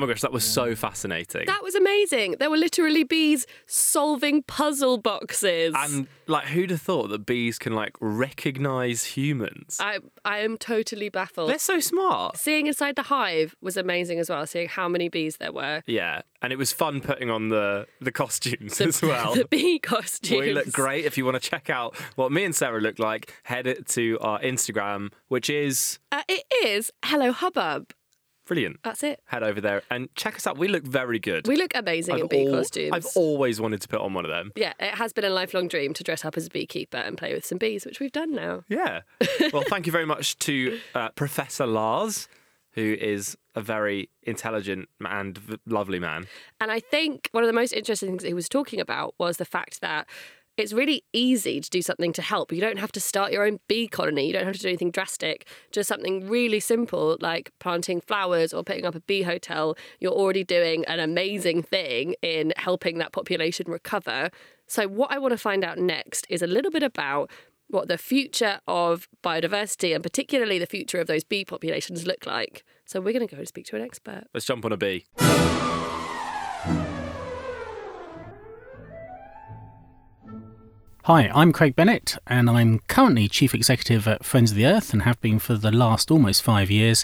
My 0.01 0.07
gosh, 0.07 0.21
that 0.21 0.31
was 0.31 0.43
so 0.43 0.75
fascinating. 0.75 1.45
That 1.45 1.63
was 1.63 1.75
amazing. 1.75 2.35
There 2.39 2.49
were 2.49 2.57
literally 2.57 3.03
bees 3.03 3.45
solving 3.67 4.43
puzzle 4.43 4.97
boxes. 4.97 5.73
And 5.77 6.07
like 6.27 6.47
who'd 6.47 6.71
have 6.71 6.81
thought 6.81 7.09
that 7.09 7.25
bees 7.25 7.59
can 7.59 7.73
like 7.73 7.95
recognize 7.99 9.05
humans? 9.05 9.77
I 9.79 9.99
I 10.25 10.39
am 10.39 10.57
totally 10.57 11.09
baffled. 11.09 11.49
They're 11.49 11.59
so 11.59 11.79
smart. 11.79 12.37
Seeing 12.37 12.67
inside 12.67 12.95
the 12.95 13.03
hive 13.03 13.55
was 13.61 13.77
amazing 13.77 14.19
as 14.19 14.29
well, 14.29 14.45
seeing 14.47 14.67
how 14.67 14.87
many 14.87 15.07
bees 15.07 15.37
there 15.37 15.51
were. 15.51 15.83
Yeah. 15.85 16.21
And 16.41 16.51
it 16.51 16.55
was 16.55 16.73
fun 16.73 17.01
putting 17.01 17.29
on 17.29 17.49
the 17.49 17.87
the 17.99 18.11
costumes 18.11 18.79
the, 18.79 18.85
as 18.85 19.01
well. 19.01 19.35
The 19.41 19.45
bee 19.45 19.79
costumes. 19.79 20.39
We 20.39 20.53
look 20.53 20.71
great. 20.71 21.05
If 21.05 21.17
you 21.17 21.25
want 21.25 21.41
to 21.41 21.49
check 21.49 21.69
out 21.69 21.95
what 22.15 22.31
me 22.31 22.43
and 22.43 22.55
Sarah 22.55 22.81
look 22.81 22.99
like, 22.99 23.33
head 23.43 23.67
it 23.67 23.87
to 23.89 24.17
our 24.19 24.39
Instagram, 24.41 25.11
which 25.27 25.49
is 25.49 25.99
uh, 26.11 26.23
it 26.27 26.43
is 26.63 26.91
Hello 27.05 27.31
Hubbub. 27.31 27.93
Brilliant. 28.51 28.83
That's 28.83 29.01
it. 29.01 29.21
Head 29.27 29.43
over 29.43 29.61
there 29.61 29.81
and 29.89 30.13
check 30.15 30.35
us 30.35 30.45
out. 30.45 30.57
We 30.57 30.67
look 30.67 30.83
very 30.83 31.19
good. 31.19 31.47
We 31.47 31.55
look 31.55 31.71
amazing 31.73 32.15
I've 32.15 32.21
in 32.23 32.27
bee 32.27 32.51
costumes. 32.51 32.91
I've 32.91 33.07
always 33.15 33.61
wanted 33.61 33.79
to 33.79 33.87
put 33.87 34.01
on 34.01 34.13
one 34.13 34.25
of 34.25 34.29
them. 34.29 34.51
Yeah, 34.57 34.73
it 34.77 34.95
has 34.95 35.13
been 35.13 35.23
a 35.23 35.29
lifelong 35.29 35.69
dream 35.69 35.93
to 35.93 36.03
dress 36.03 36.25
up 36.25 36.35
as 36.35 36.47
a 36.47 36.49
beekeeper 36.49 36.97
and 36.97 37.17
play 37.17 37.33
with 37.33 37.45
some 37.45 37.57
bees, 37.57 37.85
which 37.85 38.01
we've 38.01 38.11
done 38.11 38.33
now. 38.33 38.65
Yeah. 38.67 39.03
well, 39.53 39.63
thank 39.69 39.85
you 39.85 39.93
very 39.93 40.05
much 40.05 40.37
to 40.39 40.77
uh, 40.93 41.11
Professor 41.11 41.65
Lars, 41.65 42.27
who 42.71 42.97
is 42.99 43.37
a 43.55 43.61
very 43.61 44.09
intelligent 44.23 44.89
and 44.99 45.39
lovely 45.65 45.99
man. 45.99 46.27
And 46.59 46.71
I 46.71 46.81
think 46.81 47.29
one 47.31 47.45
of 47.45 47.47
the 47.47 47.53
most 47.53 47.71
interesting 47.71 48.09
things 48.09 48.23
he 48.23 48.33
was 48.33 48.49
talking 48.49 48.81
about 48.81 49.15
was 49.17 49.37
the 49.37 49.45
fact 49.45 49.79
that 49.79 50.09
it's 50.57 50.73
really 50.73 51.03
easy 51.13 51.61
to 51.61 51.69
do 51.69 51.81
something 51.81 52.13
to 52.13 52.21
help. 52.21 52.51
You 52.51 52.61
don't 52.61 52.77
have 52.77 52.91
to 52.93 52.99
start 52.99 53.31
your 53.31 53.45
own 53.45 53.59
bee 53.67 53.87
colony. 53.87 54.27
You 54.27 54.33
don't 54.33 54.45
have 54.45 54.55
to 54.55 54.61
do 54.61 54.67
anything 54.67 54.91
drastic. 54.91 55.47
Just 55.71 55.87
something 55.87 56.27
really 56.27 56.59
simple 56.59 57.17
like 57.21 57.51
planting 57.59 58.01
flowers 58.01 58.53
or 58.53 58.63
putting 58.63 58.85
up 58.85 58.95
a 58.95 58.99
bee 59.01 59.23
hotel. 59.23 59.77
You're 59.99 60.11
already 60.11 60.43
doing 60.43 60.85
an 60.85 60.99
amazing 60.99 61.63
thing 61.63 62.15
in 62.21 62.53
helping 62.57 62.97
that 62.97 63.11
population 63.11 63.69
recover. 63.69 64.29
So, 64.67 64.87
what 64.87 65.11
I 65.11 65.19
want 65.19 65.31
to 65.31 65.37
find 65.37 65.63
out 65.63 65.77
next 65.77 66.25
is 66.29 66.41
a 66.41 66.47
little 66.47 66.71
bit 66.71 66.83
about 66.83 67.29
what 67.67 67.87
the 67.87 67.97
future 67.97 68.59
of 68.67 69.07
biodiversity 69.23 69.93
and 69.93 70.03
particularly 70.03 70.59
the 70.59 70.65
future 70.65 70.99
of 70.99 71.07
those 71.07 71.23
bee 71.23 71.45
populations 71.45 72.05
look 72.05 72.25
like. 72.25 72.63
So, 72.85 72.99
we're 72.99 73.13
going 73.13 73.27
to 73.27 73.33
go 73.33 73.39
and 73.39 73.47
speak 73.47 73.65
to 73.67 73.75
an 73.75 73.81
expert. 73.81 74.25
Let's 74.33 74.45
jump 74.45 74.65
on 74.65 74.71
a 74.71 74.77
bee. 74.77 75.05
Hi, 81.05 81.31
I'm 81.33 81.51
Craig 81.51 81.75
Bennett, 81.75 82.19
and 82.27 82.47
I'm 82.47 82.77
currently 82.87 83.27
Chief 83.27 83.55
Executive 83.55 84.07
at 84.07 84.23
Friends 84.23 84.51
of 84.51 84.57
the 84.57 84.67
Earth 84.67 84.93
and 84.93 85.01
have 85.01 85.19
been 85.19 85.39
for 85.39 85.55
the 85.55 85.71
last 85.71 86.11
almost 86.11 86.43
five 86.43 86.69
years. 86.69 87.03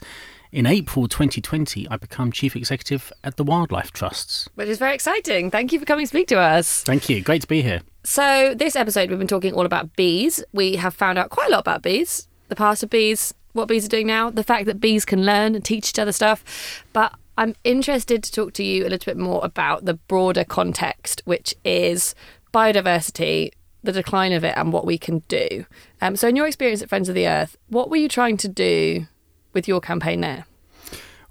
In 0.51 0.67
April 0.67 1.07
2020, 1.07 1.87
I 1.89 1.97
become 1.97 2.31
Chief 2.31 2.55
Executive 2.55 3.11
at 3.23 3.37
the 3.37 3.43
Wildlife 3.43 3.91
Trusts. 3.91 4.47
Which 4.53 4.67
is 4.67 4.77
very 4.77 4.93
exciting. 4.93 5.49
Thank 5.49 5.73
you 5.73 5.79
for 5.79 5.85
coming 5.85 6.05
to 6.05 6.07
speak 6.07 6.27
to 6.27 6.37
us. 6.37 6.83
Thank 6.83 7.09
you. 7.09 7.23
Great 7.23 7.41
to 7.41 7.47
be 7.47 7.63
here. 7.63 7.81
So, 8.03 8.53
this 8.53 8.75
episode, 8.75 9.09
we've 9.09 9.17
been 9.17 9.27
talking 9.27 9.55
all 9.55 9.65
about 9.65 9.95
bees. 9.95 10.43
We 10.53 10.75
have 10.75 10.93
found 10.93 11.17
out 11.17 11.31
quite 11.31 11.47
a 11.47 11.51
lot 11.51 11.61
about 11.61 11.81
bees, 11.81 12.27
the 12.49 12.55
past 12.55 12.83
of 12.83 12.91
bees, 12.91 13.33
what 13.53 13.67
bees 13.67 13.83
are 13.83 13.89
doing 13.89 14.05
now, 14.05 14.29
the 14.29 14.43
fact 14.43 14.67
that 14.67 14.79
bees 14.79 15.05
can 15.05 15.25
learn 15.25 15.55
and 15.55 15.65
teach 15.65 15.89
each 15.89 15.97
other 15.97 16.11
stuff. 16.11 16.83
But 16.93 17.15
I'm 17.35 17.55
interested 17.63 18.21
to 18.23 18.31
talk 18.31 18.53
to 18.53 18.63
you 18.63 18.85
a 18.85 18.89
little 18.89 19.11
bit 19.11 19.17
more 19.17 19.43
about 19.43 19.85
the 19.85 19.95
broader 19.95 20.43
context, 20.43 21.23
which 21.25 21.55
is 21.65 22.13
biodiversity, 22.53 23.51
the 23.87 23.93
decline 23.93 24.33
of 24.33 24.43
it, 24.43 24.53
and 24.57 24.71
what 24.71 24.85
we 24.85 24.97
can 24.97 25.19
do. 25.27 25.65
Um, 26.01 26.15
so, 26.15 26.27
in 26.27 26.35
your 26.35 26.45
experience 26.45 26.81
at 26.81 26.89
Friends 26.89 27.09
of 27.09 27.15
the 27.15 27.27
Earth, 27.27 27.57
what 27.69 27.89
were 27.89 27.97
you 27.97 28.09
trying 28.09 28.37
to 28.37 28.47
do 28.47 29.07
with 29.53 29.67
your 29.67 29.81
campaign 29.81 30.21
there? 30.21 30.45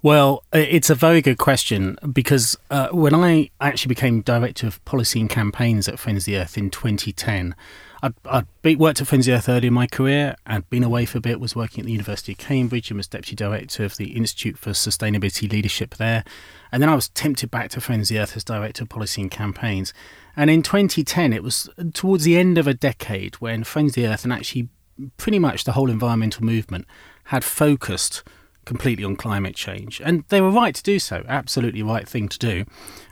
Well, 0.07 0.45
it's 0.53 0.89
a 0.89 0.95
very 0.95 1.21
good 1.21 1.37
question 1.37 1.97
because 2.13 2.57
uh, 2.71 2.87
when 2.91 3.13
I 3.13 3.49
actually 3.59 3.89
became 3.89 4.21
Director 4.21 4.65
of 4.65 4.83
Policy 4.85 5.19
and 5.19 5.29
Campaigns 5.29 5.89
at 5.89 5.99
Friends 5.99 6.21
of 6.21 6.25
the 6.27 6.37
Earth 6.37 6.57
in 6.57 6.69
2010, 6.69 7.53
I'd, 8.01 8.13
I'd 8.23 8.79
worked 8.79 9.01
at 9.01 9.07
Friends 9.07 9.27
of 9.27 9.33
the 9.33 9.37
Earth 9.37 9.49
early 9.49 9.67
in 9.67 9.73
my 9.73 9.85
career. 9.85 10.37
I'd 10.45 10.69
been 10.69 10.85
away 10.85 11.05
for 11.05 11.17
a 11.17 11.21
bit, 11.21 11.41
was 11.41 11.57
working 11.57 11.81
at 11.81 11.87
the 11.87 11.91
University 11.91 12.31
of 12.31 12.37
Cambridge 12.37 12.89
and 12.89 12.95
was 12.95 13.09
Deputy 13.09 13.35
Director 13.35 13.83
of 13.83 13.97
the 13.97 14.15
Institute 14.15 14.57
for 14.57 14.69
Sustainability 14.69 15.51
Leadership 15.51 15.95
there. 15.95 16.23
And 16.71 16.81
then 16.81 16.87
I 16.87 16.95
was 16.95 17.09
tempted 17.09 17.51
back 17.51 17.69
to 17.71 17.81
Friends 17.81 18.09
of 18.09 18.15
the 18.15 18.21
Earth 18.21 18.37
as 18.37 18.45
Director 18.45 18.83
of 18.83 18.89
Policy 18.89 19.23
and 19.23 19.29
Campaigns. 19.29 19.93
And 20.37 20.49
in 20.49 20.63
2010, 20.63 21.33
it 21.33 21.43
was 21.43 21.69
towards 21.93 22.23
the 22.23 22.37
end 22.37 22.57
of 22.57 22.65
a 22.65 22.73
decade 22.73 23.35
when 23.35 23.65
Friends 23.65 23.91
of 23.91 23.95
the 23.95 24.07
Earth 24.07 24.23
and 24.23 24.31
actually 24.31 24.69
pretty 25.17 25.37
much 25.37 25.65
the 25.65 25.73
whole 25.73 25.89
environmental 25.89 26.45
movement 26.45 26.85
had 27.25 27.43
focused 27.43 28.23
completely 28.67 29.05
on 29.05 29.15
climate 29.15 29.55
change. 29.55 30.01
And 30.03 30.25
they 30.27 30.41
were 30.41 30.51
right 30.51 30.75
to 30.75 30.83
do 30.83 30.99
so, 30.99 31.23
absolutely 31.27 31.81
right 31.81 32.07
thing 32.07 32.27
to 32.27 32.37
do, 32.37 32.65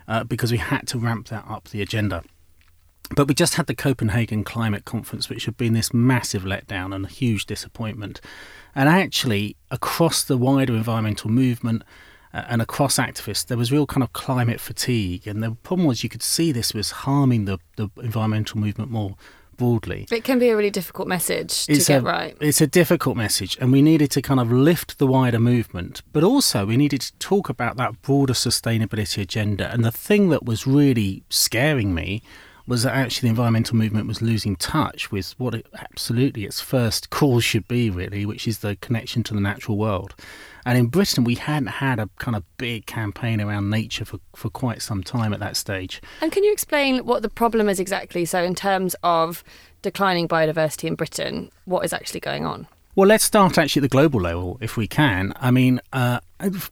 uh, 0.06 0.22
because 0.22 0.52
we 0.52 0.58
had 0.58 0.86
to 0.88 0.98
ramp 0.98 1.28
that 1.28 1.46
up 1.48 1.70
the 1.70 1.80
agenda. 1.80 2.22
But 3.14 3.26
we 3.26 3.34
just 3.34 3.54
had 3.54 3.66
the 3.66 3.74
Copenhagen 3.74 4.44
Climate 4.44 4.84
Conference, 4.84 5.30
which 5.30 5.46
had 5.46 5.56
been 5.56 5.72
this 5.72 5.94
massive 5.94 6.42
letdown 6.42 6.94
and 6.94 7.06
a 7.06 7.08
huge 7.08 7.46
disappointment. 7.46 8.20
And 8.74 8.88
actually, 8.88 9.56
across 9.70 10.24
the 10.24 10.36
wider 10.36 10.74
environmental 10.74 11.30
movement 11.30 11.84
uh, 12.34 12.44
and 12.48 12.60
across 12.60 12.98
activists, 12.98 13.46
there 13.46 13.56
was 13.56 13.72
real 13.72 13.86
kind 13.86 14.02
of 14.02 14.12
climate 14.12 14.60
fatigue. 14.60 15.26
And 15.26 15.42
the 15.42 15.52
problem 15.62 15.86
was 15.86 16.02
you 16.02 16.10
could 16.10 16.22
see 16.22 16.52
this 16.52 16.74
was 16.74 16.90
harming 16.90 17.46
the, 17.46 17.58
the 17.76 17.88
environmental 18.02 18.60
movement 18.60 18.90
more 18.90 19.16
broadly. 19.56 20.06
It 20.10 20.24
can 20.24 20.38
be 20.38 20.48
a 20.48 20.56
really 20.56 20.70
difficult 20.70 21.08
message 21.08 21.66
to 21.66 21.74
get 21.74 22.02
a, 22.02 22.04
right. 22.04 22.36
It's 22.40 22.60
a 22.60 22.66
difficult 22.66 23.16
message, 23.16 23.56
and 23.60 23.72
we 23.72 23.82
needed 23.82 24.10
to 24.12 24.22
kind 24.22 24.40
of 24.40 24.52
lift 24.52 24.98
the 24.98 25.06
wider 25.06 25.38
movement, 25.38 26.02
but 26.12 26.22
also 26.22 26.66
we 26.66 26.76
needed 26.76 27.00
to 27.02 27.12
talk 27.14 27.48
about 27.48 27.76
that 27.76 28.02
broader 28.02 28.34
sustainability 28.34 29.22
agenda. 29.22 29.70
And 29.72 29.84
the 29.84 29.92
thing 29.92 30.28
that 30.30 30.44
was 30.44 30.66
really 30.66 31.22
scaring 31.28 31.94
me 31.94 32.22
was 32.66 32.82
that 32.82 32.94
actually 32.94 33.28
the 33.28 33.30
environmental 33.30 33.76
movement 33.76 34.08
was 34.08 34.20
losing 34.20 34.56
touch 34.56 35.12
with 35.12 35.34
what 35.38 35.54
it, 35.54 35.66
absolutely 35.78 36.44
its 36.44 36.60
first 36.60 37.10
cause 37.10 37.44
should 37.44 37.68
be, 37.68 37.90
really, 37.90 38.26
which 38.26 38.48
is 38.48 38.58
the 38.58 38.76
connection 38.76 39.22
to 39.24 39.34
the 39.34 39.40
natural 39.40 39.76
world. 39.76 40.14
And 40.64 40.76
in 40.76 40.86
Britain, 40.86 41.22
we 41.22 41.36
hadn't 41.36 41.68
had 41.68 42.00
a 42.00 42.08
kind 42.18 42.36
of 42.36 42.42
big 42.56 42.86
campaign 42.86 43.40
around 43.40 43.70
nature 43.70 44.04
for, 44.04 44.18
for 44.34 44.50
quite 44.50 44.82
some 44.82 45.04
time 45.04 45.32
at 45.32 45.38
that 45.40 45.56
stage. 45.56 46.02
And 46.20 46.32
can 46.32 46.42
you 46.42 46.52
explain 46.52 47.06
what 47.06 47.22
the 47.22 47.28
problem 47.28 47.68
is 47.68 47.78
exactly? 47.78 48.24
So, 48.24 48.42
in 48.42 48.56
terms 48.56 48.96
of 49.04 49.44
declining 49.82 50.26
biodiversity 50.26 50.84
in 50.84 50.96
Britain, 50.96 51.52
what 51.66 51.84
is 51.84 51.92
actually 51.92 52.20
going 52.20 52.44
on? 52.44 52.66
Well, 52.96 53.06
let's 53.06 53.24
start 53.24 53.58
actually 53.58 53.80
at 53.80 53.84
the 53.84 53.88
global 53.90 54.22
level, 54.22 54.58
if 54.62 54.78
we 54.78 54.88
can. 54.88 55.34
I 55.36 55.50
mean, 55.50 55.80
uh, 55.92 56.20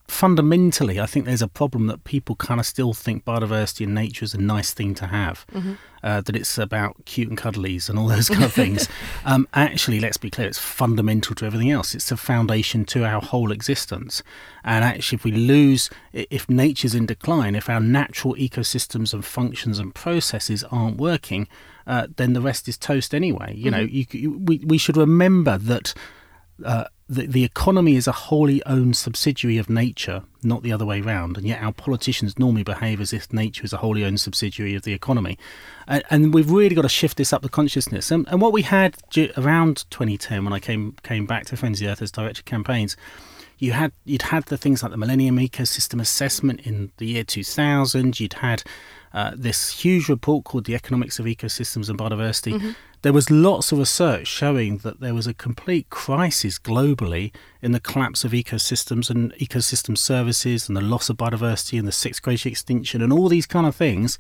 fundamentally, 0.09 1.01
I 1.01 1.07
think 1.07 1.25
there's 1.25 1.43
a 1.43 1.49
problem 1.49 1.87
that 1.87 2.05
people 2.05 2.37
kind 2.37 2.61
of 2.61 2.67
still 2.67 2.93
think 2.93 3.25
biodiversity 3.25 3.87
and 3.87 3.95
nature 3.95 4.25
is 4.25 4.35
a 4.35 4.41
nice 4.41 4.75
thing 4.75 4.95
to 4.97 5.07
have, 5.07 5.47
mm-hmm. 5.53 5.75
uh, 6.03 6.21
that 6.21 6.37
it's 6.37 6.59
about 6.59 7.03
cute 7.07 7.29
and 7.29 7.39
cuddlies 7.39 7.89
and 7.89 7.99
all 7.99 8.07
those 8.07 8.29
kind 8.29 8.45
of 8.45 8.53
things. 8.53 8.89
um, 9.25 9.49
actually, 9.55 10.01
let's 10.01 10.19
be 10.19 10.31
clear, 10.31 10.47
it's 10.47 10.59
fundamental 10.59 11.35
to 11.37 11.47
everything 11.47 11.71
else. 11.71 11.95
It's 11.95 12.11
the 12.11 12.17
foundation 12.17 12.85
to 12.87 13.05
our 13.05 13.23
whole 13.23 13.51
existence. 13.51 14.23
And 14.65 14.85
actually, 14.85 15.17
if 15.17 15.25
we 15.25 15.33
lose, 15.33 15.89
if 16.13 16.49
nature's 16.49 16.95
in 16.95 17.07
decline, 17.07 17.55
if 17.55 17.71
our 17.71 17.81
natural 17.81 18.35
ecosystems 18.35 19.15
and 19.15 19.25
functions 19.25 19.79
and 19.79 19.95
processes 19.95 20.63
aren't 20.65 20.99
working, 20.99 21.49
uh, 21.87 22.09
then 22.17 22.35
the 22.35 22.43
rest 22.43 22.69
is 22.69 22.77
toast 22.77 23.15
anyway. 23.15 23.55
You 23.57 23.71
mm-hmm. 23.71 23.81
know, 23.81 23.87
you, 23.87 24.07
you, 24.11 24.39
we 24.39 24.59
we 24.59 24.79
should 24.79 24.97
remember 24.97 25.57
that. 25.57 25.95
Uh, 26.63 26.85
the, 27.09 27.27
the 27.27 27.45
economy 27.45 27.97
is 27.97 28.07
a 28.07 28.13
wholly 28.13 28.65
owned 28.65 28.97
subsidiary 28.97 29.59
of 29.59 29.69
nature, 29.69 30.23
not 30.43 30.63
the 30.63 30.73
other 30.73 30.87
way 30.87 31.01
around. 31.01 31.37
And 31.37 31.47
yet 31.47 31.63
our 31.63 31.73
politicians 31.73 32.39
normally 32.39 32.63
behave 32.63 33.01
as 33.01 33.13
if 33.13 33.33
nature 33.33 33.65
is 33.65 33.73
a 33.73 33.79
wholly 33.79 34.05
owned 34.05 34.21
subsidiary 34.21 34.75
of 34.75 34.83
the 34.83 34.95
economy. 34.95 35.39
And, 35.87 36.03
and 36.11 36.35
we've 36.35 36.51
really 36.51 36.75
got 36.75 36.83
to 36.83 36.89
shift 36.89 37.19
this 37.19 37.33
up 37.33 37.43
the 37.43 37.49
consciousness. 37.49 38.11
And, 38.11 38.27
and 38.29 38.41
what 38.41 38.53
we 38.53 38.63
had 38.63 38.97
around 39.37 39.85
2010, 39.91 40.45
when 40.45 40.53
I 40.53 40.61
came 40.61 40.97
came 41.03 41.27
back 41.27 41.47
to 41.47 41.57
Friends 41.57 41.81
of 41.81 41.87
the 41.87 41.93
Earth 41.93 42.03
as 42.03 42.11
director 42.11 42.41
of 42.41 42.47
campaigns, 42.47 42.97
you 43.59 43.73
had 43.73 43.93
you'd 44.05 44.23
had 44.23 44.45
the 44.45 44.57
things 44.57 44.83
like 44.83 44.91
the 44.91 44.99
Millennium 44.99 45.39
Ecosystem 45.39 46.01
Assessment 46.01 46.61
in 46.61 46.91
the 46.97 47.07
year 47.07 47.25
2000. 47.25 48.19
You'd 48.19 48.35
had 48.35 48.63
uh, 49.13 49.33
this 49.37 49.71
huge 49.71 50.09
report 50.09 50.45
called 50.45 50.65
The 50.65 50.75
Economics 50.75 51.19
of 51.19 51.27
Ecosystems 51.27 51.89
and 51.89 51.99
Biodiversity. 51.99 52.55
Mm-hmm. 52.55 52.71
There 53.05 53.13
was 53.13 53.31
lots 53.31 53.71
of 53.71 53.79
research 53.79 54.27
showing 54.27 54.79
that 54.79 55.01
there 55.01 55.13
was 55.13 55.27
a 55.27 55.35
complete 55.35 55.91
crisis 55.91 56.59
globally 56.59 57.35
in 57.61 57.73
the 57.73 57.79
collapse 57.79 58.25
of 58.25 58.33
ecosystems 58.33 59.11
and 59.11 59.35
ecosystem 59.35 59.99
services 59.99 60.69
and 60.69 60.75
the 60.75 60.81
loss 60.81 61.11
of 61.11 61.19
biodiversity 61.19 61.79
and 61.79 61.87
the 61.87 61.93
sixth 61.93 62.23
great 62.23 62.47
extinction 62.47 63.03
and 63.03 63.13
all 63.13 63.29
these 63.29 63.45
kind 63.45 63.67
of 63.67 63.77
things. 63.77 64.17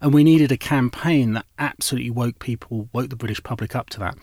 And 0.00 0.12
we 0.12 0.24
needed 0.24 0.50
a 0.50 0.56
campaign 0.56 1.34
that 1.34 1.46
absolutely 1.60 2.10
woke 2.10 2.40
people, 2.40 2.88
woke 2.92 3.10
the 3.10 3.14
British 3.14 3.40
public 3.40 3.76
up 3.76 3.88
to 3.90 4.00
that 4.00 4.16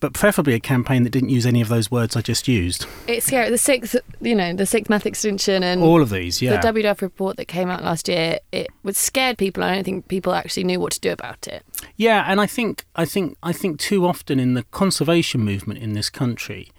but 0.00 0.12
preferably 0.12 0.54
a 0.54 0.60
campaign 0.60 1.02
that 1.04 1.10
didn't 1.10 1.30
use 1.30 1.46
any 1.46 1.60
of 1.60 1.68
those 1.68 1.90
words 1.90 2.16
I 2.16 2.20
just 2.20 2.48
used. 2.48 2.86
It's 3.06 3.26
scary. 3.26 3.50
The 3.50 3.58
sixth, 3.58 3.96
you 4.20 4.34
know, 4.34 4.52
the 4.52 4.66
sixth 4.66 4.90
mass 4.90 5.06
extinction 5.06 5.62
and 5.62 5.82
all 5.82 6.02
of 6.02 6.10
these, 6.10 6.42
yeah. 6.42 6.60
The 6.60 6.72
WWF 6.72 7.00
report 7.00 7.36
that 7.36 7.46
came 7.46 7.70
out 7.70 7.82
last 7.82 8.08
year, 8.08 8.38
it 8.52 8.68
was 8.82 8.98
scared 8.98 9.38
people. 9.38 9.62
I 9.62 9.74
don't 9.74 9.84
think 9.84 10.08
people 10.08 10.34
actually 10.34 10.64
knew 10.64 10.80
what 10.80 10.92
to 10.92 11.00
do 11.00 11.12
about 11.12 11.46
it. 11.48 11.64
Yeah, 11.96 12.24
and 12.26 12.40
I 12.40 12.46
think, 12.46 12.84
I 12.94 13.04
think, 13.04 13.36
I 13.42 13.52
think 13.52 13.78
too 13.78 14.06
often 14.06 14.38
in 14.38 14.54
the 14.54 14.64
conservation 14.64 15.40
movement 15.40 15.80
in 15.80 15.94
this 15.94 16.10
country, 16.10 16.70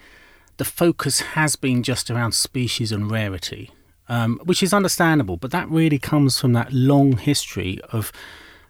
the 0.58 0.66
focus 0.66 1.20
has 1.20 1.56
been 1.56 1.84
just 1.84 2.10
around 2.10 2.34
species 2.34 2.92
and 2.92 3.10
rarity, 3.10 3.72
um, 4.10 4.40
which 4.44 4.62
is 4.62 4.74
understandable. 4.74 5.38
But 5.38 5.52
that 5.52 5.70
really 5.70 6.00
comes 6.00 6.40
from 6.40 6.54
that 6.54 6.72
long 6.74 7.18
history 7.18 7.80
of 7.92 8.12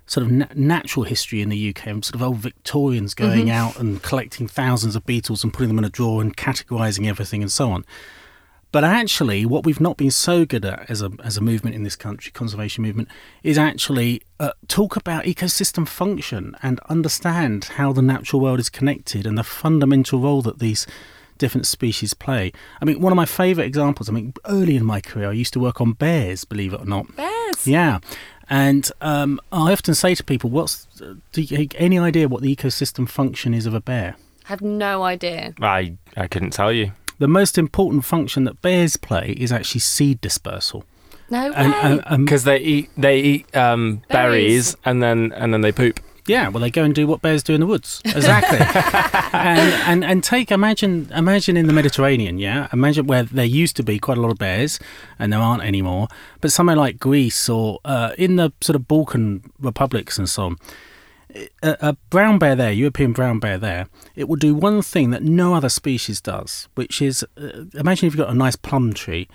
sort 0.08 0.26
of 0.26 0.32
na- 0.32 0.48
natural 0.56 1.04
history 1.04 1.42
in 1.42 1.50
the 1.50 1.70
UK, 1.70 1.84
sort 2.04 2.16
of 2.16 2.24
old 2.24 2.38
Victorians 2.38 3.14
going 3.14 3.48
mm-hmm. 3.48 3.52
out 3.52 3.80
and 3.80 4.02
collecting 4.02 4.48
thousands 4.48 4.96
of 4.96 5.06
beetles 5.06 5.44
and 5.44 5.54
putting 5.54 5.68
them 5.68 5.78
in 5.78 5.86
a 5.86 5.90
drawer 5.90 6.22
and 6.22 6.36
categorising 6.36 7.08
everything 7.08 7.42
and 7.42 7.52
so 7.52 7.70
on. 7.70 7.86
But 8.72 8.84
actually, 8.84 9.46
what 9.46 9.66
we've 9.66 9.80
not 9.80 9.98
been 9.98 10.12
so 10.12 10.46
good 10.46 10.66
at 10.66 10.90
as 10.90 11.02
a 11.02 11.12
as 11.24 11.38
a 11.38 11.42
movement 11.42 11.76
in 11.76 11.84
this 11.84 11.96
country, 11.96 12.32
conservation 12.32 12.84
movement, 12.84 13.08
is 13.42 13.58
actually 13.58 14.22
uh, 14.40 14.52
talk 14.68 14.98
about 14.98 15.24
ecosystem 15.24 15.88
function 15.88 16.56
and 16.62 16.80
understand 16.90 17.66
how 17.76 17.94
the 17.94 18.02
natural 18.02 18.42
world 18.42 18.60
is 18.60 18.70
connected 18.70 19.26
and 19.26 19.38
the 19.38 19.44
fundamental 19.44 20.20
role 20.20 20.42
that 20.42 20.60
these 20.60 20.86
different 21.38 21.66
species 21.66 22.14
play. 22.14 22.52
I 22.82 22.86
mean, 22.86 23.00
one 23.00 23.14
of 23.14 23.16
my 23.16 23.26
favourite 23.26 23.68
examples. 23.68 24.10
I 24.10 24.12
mean, 24.12 24.34
early 24.46 24.76
in 24.76 24.86
my 24.86 25.00
career, 25.00 25.30
I 25.30 25.34
used 25.34 25.54
to 25.54 25.60
work 25.60 25.80
on 25.80 25.94
bears. 25.94 26.44
Believe 26.44 26.74
it 26.74 26.82
or 26.82 26.86
not. 26.86 27.16
Bears. 27.16 27.68
Yeah, 27.68 28.00
and 28.50 28.90
um, 29.02 29.40
I 29.52 29.72
often 29.72 29.94
say 29.94 30.16
to 30.16 30.24
people, 30.24 30.50
"What's 30.50 30.88
do 31.32 31.42
you, 31.42 31.68
any 31.76 32.00
idea 32.00 32.28
what 32.28 32.42
the 32.42 32.56
ecosystem 32.56 33.08
function 33.08 33.54
is 33.54 33.66
of 33.66 33.74
a 33.74 33.82
bear?" 33.82 34.16
I 34.46 34.50
have 34.50 34.62
no 34.62 35.04
idea. 35.04 35.54
I 35.62 35.94
I 36.16 36.28
couldn't 36.28 36.52
tell 36.52 36.72
you. 36.72 36.92
The 37.20 37.28
most 37.28 37.58
important 37.58 38.06
function 38.06 38.44
that 38.44 38.62
bears 38.62 38.96
play 38.96 39.36
is 39.38 39.52
actually 39.52 39.82
seed 39.82 40.22
dispersal. 40.22 40.84
No 41.30 41.52
way. 41.52 42.02
Because 42.18 42.44
they 42.44 42.58
eat 42.58 42.90
they 42.96 43.20
eat 43.20 43.56
um, 43.56 44.04
berries. 44.10 44.76
berries 44.76 44.78
and 44.86 45.04
then 45.04 45.34
and 45.34 45.54
then 45.54 45.62
they 45.62 45.72
poop. 45.72 46.00
Yeah, 46.28 46.50
well, 46.50 46.62
they 46.62 46.70
go 46.70 46.84
and 46.84 46.94
do 46.94 47.08
what 47.08 47.22
bears 47.22 47.42
do 47.42 47.54
in 47.54 47.62
the 47.62 47.66
woods. 47.66 48.02
Exactly. 48.06 48.60
and, 49.34 49.74
and 49.86 50.06
and 50.06 50.24
take 50.24 50.52
imagine 50.52 51.10
imagine 51.16 51.56
in 51.56 51.68
the 51.68 51.74
Mediterranean, 51.74 52.38
yeah. 52.38 52.68
Imagine 52.74 53.08
where 53.08 53.24
there 53.24 53.46
used 53.46 53.76
to 53.78 53.84
be 53.84 53.98
quite 53.98 54.18
a 54.18 54.22
lot 54.22 54.32
of 54.32 54.38
bears, 54.38 54.80
and 55.18 55.32
there 55.32 55.40
aren't 55.40 55.64
anymore. 55.64 56.08
But 56.42 56.52
somewhere 56.52 56.76
like 56.76 57.00
Greece 57.00 57.48
or 57.48 57.80
uh, 57.86 58.12
in 58.18 58.36
the 58.36 58.52
sort 58.62 58.76
of 58.76 58.88
Balkan 58.88 59.52
republics 59.60 60.18
and 60.18 60.30
so 60.30 60.44
on, 60.44 60.58
a, 61.64 61.78
a, 61.82 61.94
brown 62.10 62.40
bear 62.40 62.56
there, 62.56 62.72
European 62.72 63.14
brown 63.14 63.40
bear 63.40 63.58
there, 63.58 63.88
it 64.16 64.28
will 64.28 64.36
do 64.36 64.54
one 64.54 64.82
thing 64.82 65.12
that 65.12 65.24
no 65.24 65.54
other 65.54 65.70
species 65.70 66.22
does, 66.22 66.68
which 66.76 67.02
is 67.02 67.26
uh, 67.38 67.66
imagine 67.74 68.08
if 68.08 68.14
you've 68.14 68.26
got 68.26 68.34
a 68.34 68.38
nice 68.38 68.56
plum 68.56 68.94
tree 68.94 69.28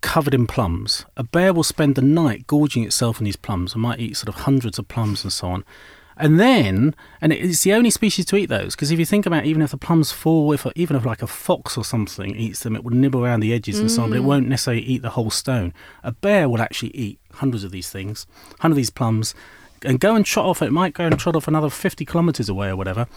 covered 0.00 0.34
in 0.34 0.46
plums. 0.46 1.04
A 1.16 1.22
bear 1.22 1.52
will 1.52 1.62
spend 1.62 1.94
the 1.94 2.02
night 2.02 2.46
gorging 2.46 2.82
itself 2.82 3.18
on 3.18 3.24
these 3.24 3.36
plums 3.36 3.74
and 3.74 3.82
might 3.82 4.00
eat 4.00 4.16
sort 4.16 4.28
of 4.28 4.42
hundreds 4.42 4.78
of 4.78 4.88
plums 4.88 5.22
and 5.22 5.32
so 5.32 5.48
on 5.48 5.64
And 6.22 6.38
then, 6.38 6.94
and 7.20 7.32
it's 7.32 7.64
the 7.64 7.72
only 7.72 7.90
species 7.90 8.24
to 8.26 8.36
eat 8.36 8.46
those 8.46 8.76
because 8.76 8.92
if 8.92 8.98
you 9.00 9.04
think 9.04 9.26
about, 9.26 9.44
it, 9.44 9.48
even 9.48 9.60
if 9.60 9.72
the 9.72 9.76
plums 9.76 10.12
fall, 10.12 10.52
if 10.52 10.64
even 10.76 10.96
if 10.96 11.04
like 11.04 11.20
a 11.20 11.26
fox 11.26 11.76
or 11.76 11.84
something 11.84 12.36
eats 12.36 12.60
them, 12.60 12.76
it 12.76 12.84
will 12.84 12.92
nibble 12.92 13.24
around 13.24 13.40
the 13.40 13.52
edges 13.52 13.80
and 13.80 13.90
so 13.90 14.04
on, 14.04 14.10
but 14.10 14.18
it 14.18 14.22
mm. 14.22 14.26
won't 14.26 14.46
necessarily 14.46 14.84
eat 14.84 15.02
the 15.02 15.10
whole 15.10 15.30
stone. 15.30 15.74
A 16.04 16.12
bear 16.12 16.48
will 16.48 16.62
actually 16.62 16.96
eat 16.96 17.18
hundreds 17.32 17.64
of 17.64 17.72
these 17.72 17.90
things, 17.90 18.28
hundred 18.60 18.74
of 18.74 18.76
these 18.76 18.90
plums, 18.90 19.34
and 19.84 19.98
go 19.98 20.14
and 20.14 20.24
trot 20.24 20.46
off. 20.46 20.62
It 20.62 20.70
might 20.70 20.94
go 20.94 21.06
and 21.06 21.18
trot 21.18 21.34
off 21.34 21.48
another 21.48 21.68
fifty 21.68 22.04
kilometres 22.04 22.48
away 22.48 22.68
or 22.68 22.76
whatever, 22.76 23.08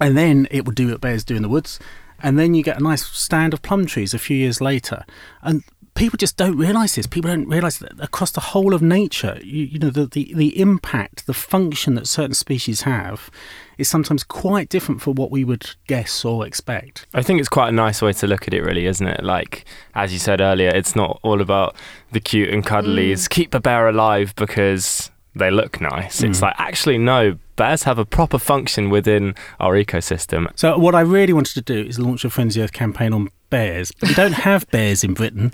and 0.00 0.16
then 0.16 0.48
it 0.50 0.64
will 0.64 0.72
do 0.72 0.88
what 0.88 1.00
bears 1.00 1.22
do 1.22 1.36
in 1.36 1.42
the 1.42 1.48
woods. 1.48 1.78
And 2.24 2.40
then 2.40 2.54
you 2.54 2.64
get 2.64 2.80
a 2.80 2.82
nice 2.82 3.06
stand 3.06 3.54
of 3.54 3.62
plum 3.62 3.86
trees 3.86 4.14
a 4.14 4.18
few 4.18 4.36
years 4.36 4.60
later. 4.60 5.04
And 5.42 5.62
people 5.96 6.16
just 6.16 6.36
don't 6.36 6.56
realise 6.56 6.94
this. 6.94 7.06
People 7.06 7.30
don't 7.30 7.48
realise 7.48 7.78
that 7.78 7.92
across 7.98 8.30
the 8.30 8.40
whole 8.40 8.74
of 8.74 8.82
nature, 8.82 9.40
you, 9.42 9.64
you 9.64 9.78
know, 9.78 9.90
the, 9.90 10.06
the, 10.06 10.32
the 10.34 10.60
impact, 10.60 11.26
the 11.26 11.34
function 11.34 11.94
that 11.94 12.06
certain 12.06 12.34
species 12.34 12.82
have 12.82 13.30
is 13.78 13.88
sometimes 13.88 14.22
quite 14.22 14.68
different 14.68 15.02
from 15.02 15.14
what 15.14 15.30
we 15.30 15.44
would 15.44 15.74
guess 15.86 16.24
or 16.24 16.46
expect. 16.46 17.06
I 17.12 17.22
think 17.22 17.40
it's 17.40 17.48
quite 17.48 17.70
a 17.70 17.72
nice 17.72 18.00
way 18.00 18.12
to 18.12 18.26
look 18.26 18.46
at 18.46 18.54
it, 18.54 18.62
really, 18.62 18.86
isn't 18.86 19.06
it? 19.06 19.24
Like, 19.24 19.64
as 19.94 20.12
you 20.12 20.18
said 20.18 20.40
earlier, 20.40 20.68
it's 20.68 20.94
not 20.94 21.18
all 21.22 21.40
about 21.40 21.74
the 22.12 22.20
cute 22.20 22.50
and 22.50 22.64
cuddlies. 22.64 23.24
Mm. 23.24 23.30
Keep 23.30 23.54
a 23.54 23.60
bear 23.60 23.88
alive 23.88 24.34
because 24.36 25.10
they 25.34 25.50
look 25.50 25.80
nice. 25.80 26.20
Mm. 26.20 26.30
It's 26.30 26.42
like, 26.42 26.54
actually, 26.58 26.98
no, 26.98 27.38
bears 27.56 27.82
have 27.82 27.98
a 27.98 28.04
proper 28.04 28.38
function 28.38 28.90
within 28.90 29.34
our 29.60 29.74
ecosystem. 29.74 30.46
So, 30.56 30.78
what 30.78 30.94
I 30.94 31.00
really 31.00 31.32
wanted 31.32 31.54
to 31.54 31.62
do 31.62 31.86
is 31.86 31.98
launch 31.98 32.24
a 32.24 32.30
Friends 32.30 32.56
of 32.56 32.60
the 32.60 32.64
Earth 32.64 32.72
campaign 32.72 33.12
on 33.12 33.28
bears. 33.50 33.92
But 34.00 34.10
we 34.10 34.14
don't 34.14 34.32
have 34.32 34.68
bears 34.70 35.04
in 35.04 35.14
Britain. 35.14 35.52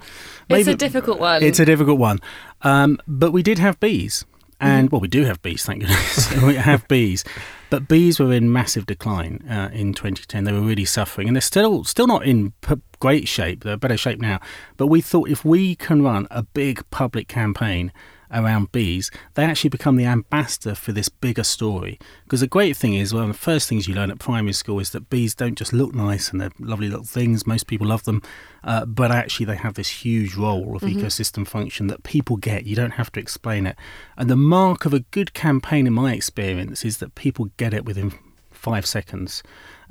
Maybe, 0.48 0.60
it's 0.62 0.68
a 0.68 0.76
difficult 0.76 1.18
one. 1.18 1.42
It's 1.42 1.58
a 1.58 1.64
difficult 1.64 1.98
one. 1.98 2.18
Um, 2.62 2.98
but 3.06 3.32
we 3.32 3.42
did 3.42 3.58
have 3.58 3.78
bees. 3.80 4.24
And, 4.60 4.88
mm. 4.88 4.92
well, 4.92 5.00
we 5.00 5.08
do 5.08 5.24
have 5.24 5.42
bees, 5.42 5.64
thank 5.64 5.80
goodness. 5.80 6.32
we 6.42 6.54
have 6.54 6.86
bees. 6.86 7.24
But 7.68 7.88
bees 7.88 8.20
were 8.20 8.32
in 8.32 8.52
massive 8.52 8.86
decline 8.86 9.44
uh, 9.50 9.70
in 9.72 9.92
2010. 9.92 10.44
They 10.44 10.52
were 10.52 10.60
really 10.60 10.84
suffering, 10.84 11.26
and 11.26 11.34
they're 11.34 11.40
still 11.40 11.84
still 11.84 12.06
not 12.06 12.24
in 12.24 12.52
p- 12.60 12.80
great 13.00 13.26
shape. 13.26 13.64
They're 13.64 13.78
better 13.78 13.96
shape 13.96 14.20
now. 14.20 14.40
But 14.76 14.88
we 14.88 15.00
thought 15.00 15.30
if 15.30 15.44
we 15.44 15.74
can 15.74 16.02
run 16.02 16.28
a 16.30 16.42
big 16.42 16.88
public 16.90 17.28
campaign 17.28 17.90
around 18.32 18.72
bees, 18.72 19.10
they 19.34 19.44
actually 19.44 19.70
become 19.70 19.96
the 19.96 20.06
ambassador 20.06 20.74
for 20.74 20.92
this 20.92 21.08
bigger 21.08 21.44
story. 21.44 21.98
Because 22.24 22.40
the 22.40 22.46
great 22.46 22.76
thing 22.76 22.94
is, 22.94 23.12
one 23.12 23.24
of 23.24 23.28
the 23.28 23.34
first 23.34 23.68
things 23.68 23.86
you 23.86 23.94
learn 23.94 24.10
at 24.10 24.18
primary 24.18 24.52
school 24.52 24.78
is 24.80 24.90
that 24.90 25.10
bees 25.10 25.34
don't 25.34 25.56
just 25.56 25.72
look 25.72 25.94
nice 25.94 26.30
and 26.30 26.40
they're 26.40 26.52
lovely 26.58 26.88
little 26.88 27.04
things, 27.04 27.46
most 27.46 27.66
people 27.66 27.86
love 27.86 28.04
them, 28.04 28.22
uh, 28.64 28.84
but 28.84 29.10
actually 29.10 29.46
they 29.46 29.56
have 29.56 29.74
this 29.74 29.88
huge 29.88 30.34
role 30.34 30.76
of 30.76 30.82
mm-hmm. 30.82 31.00
ecosystem 31.00 31.46
function 31.46 31.86
that 31.88 32.02
people 32.02 32.36
get. 32.36 32.64
You 32.64 32.76
don't 32.76 32.92
have 32.92 33.12
to 33.12 33.20
explain 33.20 33.66
it. 33.66 33.76
And 34.16 34.30
the 34.30 34.36
mark 34.36 34.84
of 34.84 34.94
a 34.94 35.00
good 35.00 35.34
campaign, 35.34 35.86
in 35.86 35.92
my 35.92 36.12
experience, 36.12 36.84
is 36.84 36.98
that 36.98 37.14
people 37.14 37.50
get 37.56 37.74
it 37.74 37.84
within 37.84 38.12
five 38.50 38.86
seconds. 38.86 39.42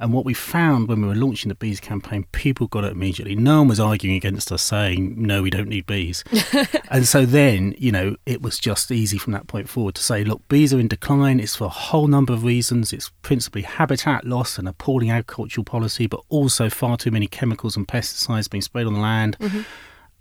And 0.01 0.11
what 0.11 0.25
we 0.25 0.33
found 0.33 0.87
when 0.87 0.99
we 0.99 1.07
were 1.07 1.15
launching 1.15 1.49
the 1.49 1.55
bees 1.55 1.79
campaign, 1.79 2.25
people 2.31 2.65
got 2.65 2.83
it 2.83 2.91
immediately. 2.91 3.35
No 3.35 3.59
one 3.59 3.67
was 3.67 3.79
arguing 3.79 4.15
against 4.15 4.51
us 4.51 4.63
saying, 4.63 5.13
no, 5.15 5.43
we 5.43 5.51
don't 5.51 5.69
need 5.69 5.85
bees. 5.85 6.23
and 6.89 7.07
so 7.07 7.23
then, 7.23 7.75
you 7.77 7.91
know, 7.91 8.15
it 8.25 8.41
was 8.41 8.57
just 8.57 8.91
easy 8.91 9.19
from 9.19 9.33
that 9.33 9.45
point 9.45 9.69
forward 9.69 9.93
to 9.93 10.01
say, 10.01 10.23
look, 10.23 10.47
bees 10.49 10.73
are 10.73 10.79
in 10.79 10.87
decline. 10.87 11.39
It's 11.39 11.55
for 11.55 11.65
a 11.65 11.69
whole 11.69 12.07
number 12.07 12.33
of 12.33 12.43
reasons. 12.43 12.91
It's 12.91 13.11
principally 13.21 13.61
habitat 13.61 14.25
loss 14.25 14.57
and 14.57 14.67
appalling 14.67 15.11
agricultural 15.11 15.65
policy, 15.65 16.07
but 16.07 16.21
also 16.29 16.67
far 16.67 16.97
too 16.97 17.11
many 17.11 17.27
chemicals 17.27 17.77
and 17.77 17.87
pesticides 17.87 18.49
being 18.49 18.63
sprayed 18.63 18.87
on 18.87 18.93
the 18.93 18.99
land. 18.99 19.37
Mm-hmm. 19.37 19.61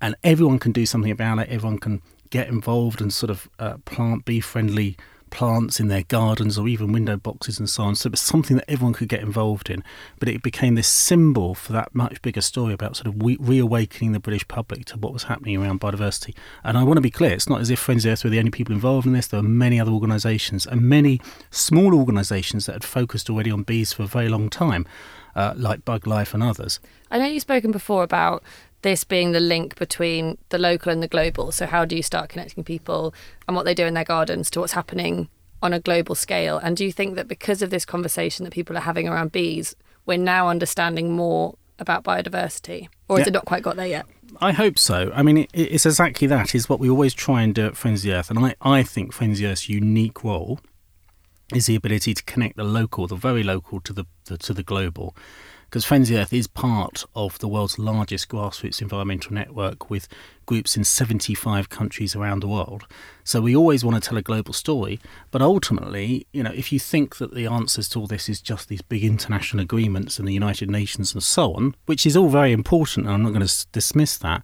And 0.03 0.15
everyone 0.23 0.59
can 0.59 0.73
do 0.73 0.85
something 0.85 1.11
about 1.11 1.39
it. 1.39 1.49
Everyone 1.49 1.79
can 1.79 2.03
get 2.29 2.49
involved 2.49 3.01
and 3.01 3.11
sort 3.11 3.31
of 3.31 3.49
uh, 3.59 3.79
plant 3.87 4.27
bee 4.27 4.41
friendly 4.41 4.99
plants 5.31 5.81
in 5.81 5.89
their 5.89 6.03
gardens 6.03 6.59
or 6.59 6.69
even 6.69 6.93
window 6.93 7.17
boxes 7.17 7.59
and 7.59 7.69
so 7.69 7.85
on. 7.85 7.95
So 7.95 8.09
it 8.09 8.13
was 8.13 8.21
something 8.21 8.57
that 8.57 8.71
everyone 8.71 8.93
could 8.93 9.09
get 9.09 9.21
involved 9.21 9.71
in. 9.71 9.83
But 10.19 10.29
it 10.29 10.43
became 10.43 10.75
this 10.75 10.89
symbol 10.89 11.55
for 11.55 11.73
that 11.73 11.95
much 11.95 12.21
bigger 12.23 12.41
story 12.41 12.75
about 12.75 12.97
sort 12.97 13.07
of 13.09 13.15
reawakening 13.21 14.13
the 14.13 14.21
British 14.21 14.47
public 14.49 14.85
to 14.87 14.99
what 14.99 15.13
was 15.13 15.25
happening 15.25 15.57
around 15.57 15.81
biodiversity. 15.81 16.35
And 16.65 16.77
I 16.77 16.83
want 16.83 16.99
to 16.99 17.03
be 17.03 17.11
clear, 17.11 17.33
it's 17.33 17.49
not 17.49 17.61
as 17.61 17.71
if 17.71 17.79
Friends 17.79 18.05
of 18.05 18.13
Earth 18.13 18.25
were 18.25 18.31
the 18.31 18.39
only 18.39 18.51
people 18.51 18.75
involved 18.75 19.07
in 19.07 19.13
this. 19.13 19.27
There 19.27 19.41
were 19.41 19.49
many 19.49 19.81
other 19.81 19.93
organisations 19.93 20.67
and 20.67 20.83
many 20.83 21.21
small 21.51 21.95
organisations 21.95 22.67
that 22.67 22.73
had 22.73 22.85
focused 22.85 23.31
already 23.31 23.51
on 23.51 23.63
bees 23.63 23.93
for 23.93 24.03
a 24.03 24.07
very 24.07 24.29
long 24.29 24.51
time. 24.51 24.87
Uh, 25.37 25.55
like 25.57 25.85
Buglife 25.85 26.35
and 26.35 26.43
others. 26.43 26.81
I 27.09 27.19
know 27.19 27.27
you've 27.27 27.43
spoken 27.43 27.71
before 27.71 28.03
about 28.03 28.43
this 28.83 29.05
being 29.05 29.33
the 29.33 29.41
link 29.41 29.77
between 29.77 30.39
the 30.49 30.59
local 30.59 30.93
and 30.93 31.03
the 31.03 31.09
global. 31.09 31.53
So, 31.53 31.67
how 31.67 31.85
do 31.85 31.97
you 31.97 32.03
start 32.03 32.31
connecting 32.31 32.65
people 32.65 33.15
and 33.47 33.57
what 33.57 33.65
they 33.65 33.75
do 33.75 33.87
in 33.87 33.95
their 33.95 34.05
gardens 34.05 34.51
to 34.51 34.61
what's 34.61 34.73
happening 34.73 35.29
on 35.63 35.73
a 35.73 35.81
global 35.81 36.15
scale? 36.15 36.59
And 36.59 36.77
do 36.77 36.85
you 36.85 36.93
think 36.93 37.15
that 37.17 37.29
because 37.29 37.63
of 37.63 37.71
this 37.71 37.85
conversation 37.85 38.45
that 38.45 38.53
people 38.53 38.77
are 38.77 38.83
having 38.83 39.09
around 39.09 39.33
bees, 39.33 39.77
we're 40.07 40.19
now 40.19 40.49
understanding 40.49 41.13
more 41.13 41.57
about 41.79 42.05
biodiversity? 42.05 42.89
Or 43.09 43.19
has 43.19 43.27
yeah. 43.27 43.31
it 43.31 43.35
not 43.35 43.45
quite 43.45 43.63
got 43.63 43.77
there 43.77 43.87
yet? 43.87 44.07
I 44.41 44.53
hope 44.53 44.79
so. 44.79 45.11
I 45.15 45.23
mean, 45.23 45.39
it, 45.39 45.51
it's 45.53 45.87
exactly 45.87 46.27
that, 46.29 46.55
is 46.55 46.69
what 46.69 46.81
we 46.81 46.89
always 46.89 47.15
try 47.15 47.43
and 47.43 47.55
do 47.55 47.67
at 47.67 47.77
Friends 47.77 48.01
of 48.01 48.05
the 48.05 48.15
Earth. 48.15 48.31
And 48.31 48.39
I, 48.39 48.55
I 48.61 48.83
think 48.83 49.13
Friends 49.13 49.39
of 49.39 49.43
the 49.43 49.51
Earth's 49.51 49.69
unique 49.69 50.23
role 50.25 50.61
is 51.55 51.67
the 51.67 51.75
ability 51.75 52.15
to 52.15 52.23
connect 52.25 52.57
the 52.57 52.65
local, 52.65 53.07
the 53.07 53.17
very 53.17 53.43
local, 53.43 53.81
to 53.81 53.93
the, 53.93 54.05
the 54.27 54.39
to 54.39 54.55
the 54.55 54.63
global 54.63 55.17
because 55.71 55.85
Friends 55.85 56.11
of 56.11 56.17
Earth 56.17 56.33
is 56.33 56.49
part 56.49 57.05
of 57.15 57.39
the 57.39 57.47
world's 57.47 57.79
largest 57.79 58.29
grassroots 58.29 58.83
environmental 58.83 59.33
network 59.33 59.89
with 59.89 60.09
groups 60.45 60.77
in 60.77 60.83
75 60.83 61.69
countries 61.69 62.17
around 62.17 62.41
the 62.41 62.49
world. 62.49 62.89
So 63.23 63.41
we 63.41 63.55
always 63.55 63.85
want 63.85 64.03
to 64.03 64.09
tell 64.09 64.19
a 64.19 64.23
global 64.23 64.53
story, 64.53 64.99
but 65.31 65.41
ultimately, 65.41 66.27
you 66.33 66.43
know, 66.43 66.51
if 66.51 66.73
you 66.73 66.81
think 66.81 67.19
that 67.19 67.37
the 67.37 67.47
answers 67.47 67.89
to 67.91 68.01
all 68.01 68.09
this 68.09 68.29
is 68.29 68.41
just 68.41 68.69
these 68.69 68.83
big 68.83 69.05
international 69.05 69.63
agreements 69.63 70.19
and 70.19 70.27
the 70.27 70.35
United 70.35 70.69
Nations 70.69 71.15
and 71.15 71.23
so 71.23 71.55
on, 71.55 71.77
which 71.87 72.05
is 72.05 72.17
all 72.17 72.31
very 72.31 72.51
important, 72.51 73.07
and 73.07 73.15
I'm 73.15 73.23
not 73.23 73.33
going 73.33 73.47
to 73.47 73.67
dismiss 73.71 74.19
that, 74.19 74.43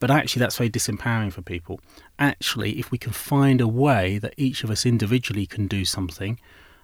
but 0.00 0.10
actually 0.10 0.40
that's 0.40 0.56
very 0.56 0.70
disempowering 0.70 1.32
for 1.32 1.42
people. 1.42 1.78
Actually, 2.18 2.80
if 2.80 2.90
we 2.90 2.98
can 2.98 3.12
find 3.12 3.60
a 3.60 3.68
way 3.68 4.18
that 4.18 4.34
each 4.36 4.64
of 4.64 4.72
us 4.72 4.84
individually 4.84 5.46
can 5.46 5.68
do 5.68 5.84
something, 5.84 6.40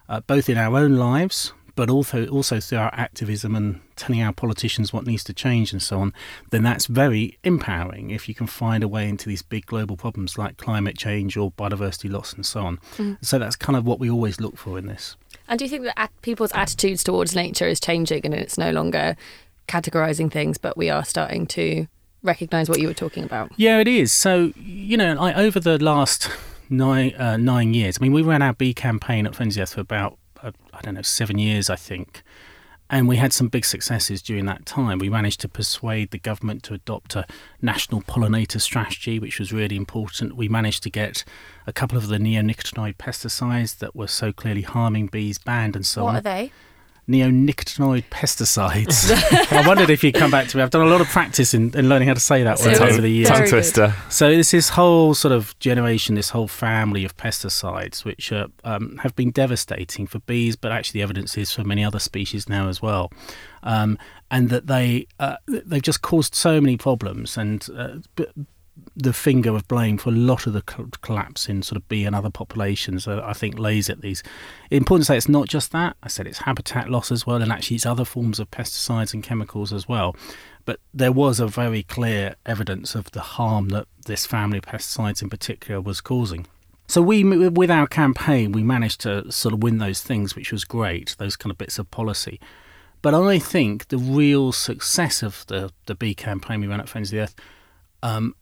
uh, 0.09 0.21
both 0.21 0.49
in 0.49 0.59
our 0.59 0.77
own 0.77 0.97
lives, 0.97 1.53
but 1.75 1.91
also 1.91 2.27
also 2.27 2.61
through 2.61 2.79
our 2.79 2.95
activism 2.95 3.55
and 3.55 3.81
telling 3.97 4.23
our 4.23 4.33
politicians 4.33 4.93
what 4.93 5.07
needs 5.07 5.25
to 5.25 5.33
change 5.33 5.73
and 5.73 5.83
so 5.83 6.01
on, 6.01 6.13
then 6.51 6.63
that's 6.63 6.87
very 6.87 7.39
empowering 7.45 8.11
if 8.11 8.29
you 8.29 8.35
can 8.35 8.47
find 8.47 8.83
a 8.83 8.89
way 8.89 9.09
into 9.09 9.29
these 9.29 9.43
big 9.43 9.67
global 9.67 9.97
problems 9.97 10.39
like 10.39 10.57
climate 10.57 10.97
change 10.97 11.37
or 11.37 11.51
biodiversity 11.53 12.11
loss 12.11 12.33
and 12.33 12.47
so 12.47 12.63
on. 12.63 12.79
Mm. 12.97 13.19
So 13.23 13.39
that's 13.39 13.57
kind 13.57 13.77
of 13.77 13.87
what 13.87 13.99
we 13.99 14.11
always 14.11 14.41
look 14.41 14.57
for 14.57 14.79
in 14.79 14.87
this. 14.87 15.17
And 15.49 15.59
do 15.59 15.65
you 15.65 15.69
think 15.69 15.85
that 15.85 16.11
people's 16.23 16.53
attitudes 16.55 17.03
towards 17.03 17.35
nature 17.35 17.67
is 17.67 17.81
changing 17.81 18.25
and 18.25 18.33
it's 18.33 18.57
no 18.57 18.71
longer 18.71 19.17
categorizing 19.69 20.31
things, 20.31 20.59
but 20.59 20.77
we 20.77 20.91
are 20.91 21.05
starting 21.05 21.47
to 21.49 21.87
recognize 22.23 22.69
what 22.69 22.81
you 22.81 22.87
were 22.89 22.95
talking 22.95 23.25
about? 23.25 23.51
Yeah, 23.57 23.79
it 23.79 23.89
is. 23.89 24.13
So, 24.13 24.53
you 24.57 24.97
know, 24.97 25.19
I, 25.19 25.35
over 25.35 25.59
the 25.59 25.83
last 25.83 26.31
nine, 26.69 27.15
uh, 27.17 27.37
nine 27.37 27.75
years, 27.75 27.99
I 28.01 28.03
mean, 28.03 28.13
we 28.13 28.23
ran 28.23 28.43
our 28.43 28.53
bee 28.53 28.75
campaign 28.75 29.27
at 29.27 29.35
Friends 29.35 29.57
of 29.57 29.63
Earth 29.63 29.75
for 29.75 29.81
about 29.81 30.19
uh, 30.43 30.53
I 30.73 30.81
don't 30.83 30.95
know, 30.95 31.03
seven 31.03 31.39
years, 31.39 31.71
I 31.71 31.77
think. 31.77 32.23
And 32.93 33.07
we 33.07 33.17
had 33.17 33.33
some 33.33 33.47
big 33.47 33.65
successes 33.65 34.21
during 34.21 34.47
that 34.47 34.67
time. 34.67 34.99
We 34.99 35.09
managed 35.09 35.41
to 35.43 35.49
persuade 35.49 36.11
the 36.11 36.19
government 36.19 36.65
to 36.65 36.75
adopt 36.75 37.15
a 37.15 37.25
national 37.63 38.03
pollinator 38.03 38.61
strategy, 38.61 39.21
which 39.21 39.39
was 39.39 39.53
really 39.53 39.77
important. 39.77 40.35
We 40.35 40.49
managed 40.49 40.83
to 40.83 40.91
get 40.91 41.25
a 41.69 41.73
couple 41.73 41.97
of 41.97 42.09
the 42.09 42.17
neonicotinoid 42.19 42.97
pesticides 42.97 43.79
that 43.79 43.95
were 43.95 44.09
so 44.09 44.33
clearly 44.33 44.63
harming 44.63 45.07
bees 45.07 45.39
banned 45.39 45.77
and 45.77 45.87
so 45.87 46.03
what 46.03 46.09
on. 46.09 46.15
What 46.15 46.19
are 46.19 46.23
they? 46.23 46.53
Neonicotinoid 47.11 48.05
pesticides. 48.11 49.11
I 49.53 49.67
wondered 49.67 49.91
if 49.91 50.05
you'd 50.05 50.15
come 50.15 50.31
back 50.31 50.49
to 50.49 50.57
me. 50.57 50.63
I've 50.63 50.71
done 50.71 50.87
a 50.87 50.91
lot 50.91 51.01
of 51.01 51.09
practice 51.09 51.55
in, 51.55 51.77
in 51.77 51.89
learning 51.89 52.09
how 52.09 52.15
to 52.15 52.21
say 52.21 52.43
that 52.43 52.61
word 52.61 52.79
over 52.79 53.01
the 53.01 53.09
years. 53.09 53.29
Tongue 53.29 53.49
twister. 53.49 53.95
So 54.09 54.31
there's 54.31 54.51
this 54.51 54.71
whole 54.71 55.15
sort 55.15 55.33
of 55.33 55.59
generation, 55.59 56.15
this 56.15 56.31
whole 56.31 56.49
family 56.49 57.05
of 57.05 57.17
pesticides, 57.17 58.05
which 58.05 58.33
uh, 58.33 58.49
um, 58.65 58.99
have 58.99 59.17
been 59.17 59.31
devastating 59.31 60.07
for 60.07 60.21
bees, 60.21 60.57
but 60.57 60.73
actually 60.73 61.01
the 61.01 61.03
evidence 61.03 61.37
is 61.37 61.53
for 61.53 61.65
many 61.65 61.85
other 61.85 61.99
species 61.99 62.49
now 62.49 62.69
as 62.69 62.81
well. 62.81 63.11
Um, 63.63 63.99
and 64.31 64.49
that 64.49 64.69
they 64.69 65.07
uh, 65.19 65.37
they've 65.47 65.83
just 65.83 66.03
caused 66.03 66.35
so 66.35 66.61
many 66.61 66.77
problems 66.77 67.37
and 67.37 67.67
uh, 67.77 68.25
the 68.97 69.13
finger 69.13 69.55
of 69.55 69.67
blame 69.69 69.99
for 69.99 70.11
a 70.11 70.13
lot 70.13 70.47
of 70.47 70.53
the 70.53 70.63
collapse 71.03 71.49
in 71.49 71.63
sort 71.63 71.77
of 71.77 71.89
bee 71.89 72.05
and 72.05 72.15
other 72.15 72.31
populations, 72.31 73.07
uh, 73.07 73.23
I 73.25 73.33
think, 73.33 73.59
lays 73.59 73.91
at 73.91 74.01
these. 74.01 74.23
Important 74.71 75.03
to 75.03 75.07
say 75.07 75.17
it's 75.17 75.29
not 75.29 75.49
just 75.49 75.73
that. 75.73 75.97
I 76.03 76.09
said 76.09 76.27
it's 76.27 76.41
habitat 76.41 76.89
loss 76.89 77.11
as 77.11 77.27
well, 77.27 77.43
and 77.43 77.53
actually 77.53 77.77
it's 77.77 77.87
other 77.87 78.05
forms 78.05 78.41
of 78.41 78.51
pesticides 78.51 79.15
and 79.15 79.23
chemicals 79.23 79.73
as 79.73 79.89
well. 79.89 80.17
But 80.65 80.81
there 80.93 81.13
was 81.13 81.41
a 81.41 81.47
very 81.47 81.83
clear 81.83 82.37
evidence 82.47 82.95
of 82.95 83.11
the 83.13 83.21
harm 83.21 83.69
that 83.71 83.87
this 84.07 84.27
family 84.27 84.59
of 84.59 84.65
pesticides 84.65 85.23
in 85.23 85.31
particular 85.31 85.81
was 85.81 86.01
causing. 86.01 86.47
So 86.87 87.01
we, 87.01 87.23
with 87.49 87.71
our 87.71 87.87
campaign, 87.87 88.53
we 88.53 88.65
managed 88.65 89.01
to 89.03 89.31
sort 89.31 89.55
of 89.55 89.63
win 89.63 89.79
those 89.79 90.03
things, 90.03 90.35
which 90.35 90.53
was 90.53 90.65
great. 90.65 91.15
Those 91.19 91.37
kind 91.37 91.51
of 91.51 91.59
bits 91.59 91.79
of 91.79 91.91
policy. 91.91 92.41
But 93.03 93.15
I 93.15 93.39
think 93.39 93.89
the 93.89 93.99
real 93.99 94.53
success 94.53 95.23
of 95.23 95.47
the 95.47 95.73
the 95.87 95.95
bee 95.95 96.15
campaign 96.15 96.61
we 96.61 96.67
ran 96.67 96.81
at 96.81 96.89
Friends 96.89 97.09
of 97.09 97.13
the 97.13 97.23
Earth 97.23 97.35
um, 98.03 98.35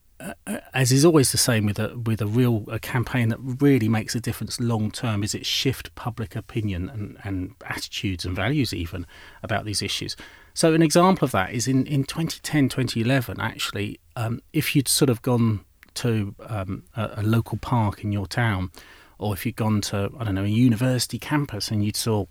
as 0.75 0.91
is 0.91 1.05
always 1.05 1.33
the 1.33 1.39
same 1.39 1.67
with 1.67 1.79
a 1.79 1.97
with 1.97 2.21
a 2.21 2.27
real 2.27 2.65
a 2.69 2.79
campaign 2.79 3.29
that 3.29 3.39
really 3.41 3.89
makes 3.89 4.15
a 4.15 4.21
difference 4.21 4.61
long 4.61 4.91
term, 4.91 5.23
is 5.23 5.35
it 5.35 5.47
shift 5.47 5.95
public 5.95 6.35
opinion 6.35 6.89
and, 6.89 7.19
and 7.25 7.55
attitudes 7.67 8.25
and 8.25 8.35
values 8.35 8.73
even 8.73 9.07
about 9.43 9.65
these 9.65 9.83
issues. 9.83 10.17
So 10.55 10.75
an 10.75 10.83
example 10.83 11.25
of 11.25 11.31
that 11.31 11.53
is 11.53 11.69
in, 11.69 11.87
in 11.87 12.03
2010, 12.03 12.69
2011, 12.69 13.41
actually, 13.41 14.01
um, 14.17 14.41
if 14.53 14.75
you'd 14.75 14.89
sort 14.89 15.09
of 15.09 15.23
gone 15.23 15.61
to 15.95 16.35
um, 16.49 16.83
a, 16.97 17.11
a, 17.19 17.23
local 17.23 17.59
park 17.59 18.03
in 18.03 18.11
your 18.11 18.27
town, 18.27 18.73
or 19.19 19.35
if 19.35 19.47
you'd 19.47 19.55
gone 19.55 19.81
to, 19.83 20.11
I 20.19 20.25
don't 20.25 20.35
know, 20.35 20.43
a 20.43 20.49
university 20.49 21.17
campus 21.17 21.71
and 21.71 21.85
you'd 21.85 21.95
saw 21.95 22.27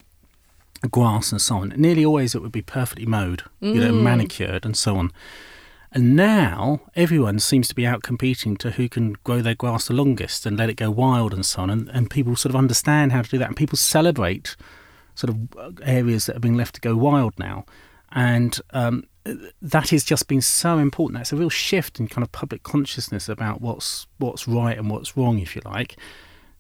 grass 0.92 1.32
and 1.32 1.42
so 1.42 1.56
on, 1.56 1.70
nearly 1.78 2.04
always 2.04 2.36
it 2.36 2.42
would 2.42 2.52
be 2.52 2.62
perfectly 2.62 3.06
mowed, 3.06 3.44
mm. 3.62 3.74
you 3.74 3.80
know, 3.80 3.94
mm. 3.94 4.02
manicured 4.02 4.66
and 4.66 4.76
so 4.76 4.98
on. 4.98 5.14
And 5.92 6.16
now 6.16 6.82
everyone 6.96 7.40
seems 7.40 7.68
to 7.70 7.76
be 7.76 7.88
out 7.88 8.04
competing 8.04 8.58
to 8.58 8.72
who 8.72 8.90
can 8.90 9.14
grow 9.24 9.42
their 9.42 9.56
grass 9.56 9.88
the 9.88 9.94
longest 9.94 10.46
and 10.46 10.58
let 10.58 10.70
it 10.70 10.76
go 10.76 10.92
wild 10.92 11.34
and 11.34 11.46
so 11.46 11.62
on. 11.62 11.70
And, 11.70 11.90
and 11.90 12.10
people 12.10 12.36
sort 12.36 12.52
of 12.52 12.58
understand 12.58 13.14
how 13.14 13.22
to 13.22 13.30
do 13.30 13.38
that. 13.38 13.48
And 13.48 13.58
people 13.58 13.78
celebrate 13.78 14.56
sort 15.16 15.34
of 15.34 15.80
areas 15.84 16.26
that 16.26 16.36
are 16.36 16.42
being 16.42 16.58
left 16.58 16.76
to 16.76 16.82
go 16.82 16.96
wild 16.96 17.38
now 17.40 17.66
and 18.12 18.60
um, 18.72 19.04
that 19.62 19.90
has 19.90 20.04
just 20.04 20.28
been 20.28 20.42
so 20.42 20.78
important. 20.78 21.20
That's 21.20 21.34
a 21.34 21.36
real 21.36 21.50
shift 21.50 22.00
in 22.00 22.08
kind 22.08 22.24
of 22.24 22.32
public 22.32 22.64
consciousness 22.64 23.28
about 23.28 23.62
what's 23.62 24.08
what's 24.18 24.48
right 24.48 24.78
and 24.78 24.90
what's 24.90 25.18
wrong, 25.18 25.40
if 25.40 25.56
you 25.56 25.62
like. 25.66 25.98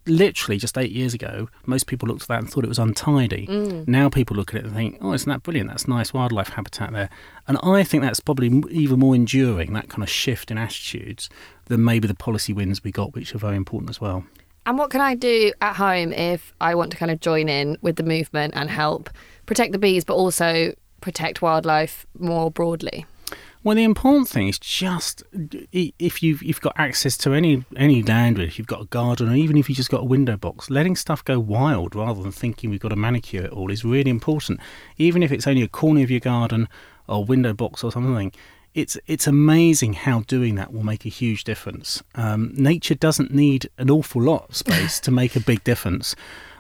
Literally, 0.07 0.57
just 0.57 0.77
eight 0.77 0.91
years 0.91 1.13
ago, 1.13 1.49
most 1.65 1.87
people 1.87 2.07
looked 2.07 2.23
at 2.23 2.27
that 2.29 2.39
and 2.39 2.49
thought 2.49 2.63
it 2.63 2.69
was 2.69 2.79
untidy. 2.79 3.47
Mm. 3.47 3.87
Now 3.87 4.09
people 4.09 4.35
look 4.35 4.53
at 4.53 4.61
it 4.61 4.65
and 4.65 4.73
think, 4.73 4.97
"Oh, 5.01 5.13
isn't 5.13 5.29
that 5.29 5.43
brilliant? 5.43 5.69
That's 5.69 5.87
nice 5.87 6.13
wildlife 6.13 6.49
habitat 6.49 6.91
there." 6.93 7.09
And 7.47 7.57
I 7.61 7.83
think 7.83 8.03
that's 8.03 8.19
probably 8.19 8.47
even 8.69 8.99
more 8.99 9.15
enduring 9.15 9.73
that 9.73 9.89
kind 9.89 10.03
of 10.03 10.09
shift 10.09 10.51
in 10.51 10.57
attitudes 10.57 11.29
than 11.65 11.83
maybe 11.83 12.07
the 12.07 12.15
policy 12.15 12.53
wins 12.53 12.83
we 12.83 12.91
got, 12.91 13.13
which 13.13 13.35
are 13.35 13.37
very 13.37 13.55
important 13.55 13.89
as 13.89 14.01
well. 14.01 14.25
And 14.65 14.77
what 14.77 14.89
can 14.89 14.99
I 14.99 15.15
do 15.15 15.53
at 15.61 15.77
home 15.77 16.11
if 16.11 16.53
I 16.59 16.75
want 16.75 16.91
to 16.91 16.97
kind 16.97 17.09
of 17.09 17.21
join 17.21 17.47
in 17.47 17.77
with 17.81 17.95
the 17.95 18.03
movement 18.03 18.53
and 18.55 18.69
help 18.69 19.09
protect 19.45 19.71
the 19.71 19.79
bees, 19.79 20.03
but 20.03 20.15
also 20.15 20.73
protect 20.99 21.41
wildlife 21.41 22.05
more 22.19 22.51
broadly? 22.51 23.05
Well, 23.67 23.75
the 23.75 23.83
important 23.83 24.29
thing 24.29 24.47
is 24.47 24.57
just 24.59 25.23
if 25.73 26.23
you've 26.23 26.41
you've 26.41 26.61
got 26.61 26.73
access 26.77 27.17
to 27.17 27.33
any 27.33 27.65
any 27.75 28.01
land, 28.01 28.39
if 28.39 28.57
you've 28.57 28.65
got 28.65 28.83
a 28.83 28.85
garden, 28.85 29.27
or 29.27 29.35
even 29.35 29.57
if 29.57 29.67
you 29.67 29.75
just 29.75 29.89
got 29.89 29.99
a 29.99 30.05
window 30.05 30.37
box, 30.37 30.69
letting 30.69 30.95
stuff 30.95 31.21
go 31.25 31.37
wild 31.37 31.93
rather 31.93 32.23
than 32.23 32.31
thinking 32.31 32.69
we've 32.69 32.79
got 32.79 32.91
to 32.91 32.95
manicure 32.95 33.43
it 33.43 33.51
all 33.51 33.69
is 33.69 33.83
really 33.83 34.09
important. 34.09 34.61
Even 34.95 35.21
if 35.21 35.33
it's 35.33 35.45
only 35.45 35.63
a 35.63 35.67
corner 35.67 36.01
of 36.01 36.09
your 36.09 36.21
garden 36.21 36.69
or 37.09 37.25
window 37.25 37.51
box 37.51 37.83
or 37.83 37.91
something, 37.91 38.31
it's 38.73 38.97
it's 39.05 39.27
amazing 39.27 39.95
how 39.95 40.21
doing 40.21 40.55
that 40.55 40.71
will 40.71 40.85
make 40.85 41.05
a 41.05 41.09
huge 41.09 41.43
difference. 41.43 42.01
Um, 42.15 42.53
nature 42.55 42.95
doesn't 42.95 43.33
need 43.33 43.69
an 43.77 43.89
awful 43.89 44.21
lot 44.21 44.47
of 44.47 44.55
space 44.55 44.97
to 45.01 45.11
make 45.11 45.35
a 45.35 45.41
big 45.41 45.65
difference. 45.65 46.15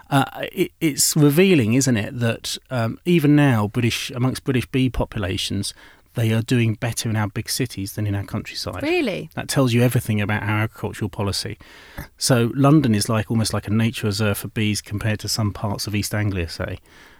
Uh, 0.09 0.25
it, 0.53 0.71
it's 0.79 1.15
revealing, 1.17 1.73
isn't 1.73 1.97
it, 1.97 2.17
that 2.17 2.57
um, 2.69 2.97
even 3.05 3.35
now, 3.35 3.67
British 3.67 4.09
amongst 4.11 4.43
British 4.43 4.65
bee 4.67 4.89
populations, 4.89 5.73
they 6.17 6.33
are 6.33 6.41
doing 6.41 6.73
better 6.73 7.09
in 7.09 7.15
our 7.15 7.29
big 7.29 7.49
cities 7.49 7.93
than 7.93 8.07
in 8.07 8.15
our 8.15 8.23
countryside. 8.23 8.81
Really? 8.81 9.29
That 9.35 9.47
tells 9.47 9.71
you 9.71 9.83
everything 9.83 10.19
about 10.19 10.41
our 10.41 10.63
agricultural 10.63 11.09
policy. 11.09 11.57
So 12.17 12.51
London 12.55 12.95
is 12.95 13.07
like 13.07 13.29
almost 13.29 13.53
like 13.53 13.67
a 13.67 13.71
nature 13.71 14.07
reserve 14.07 14.39
for 14.39 14.47
bees 14.49 14.81
compared 14.81 15.19
to 15.21 15.29
some 15.29 15.53
parts 15.53 15.85
of 15.85 15.95
East 15.95 16.13
Anglia, 16.13 16.49
say. 16.49 16.79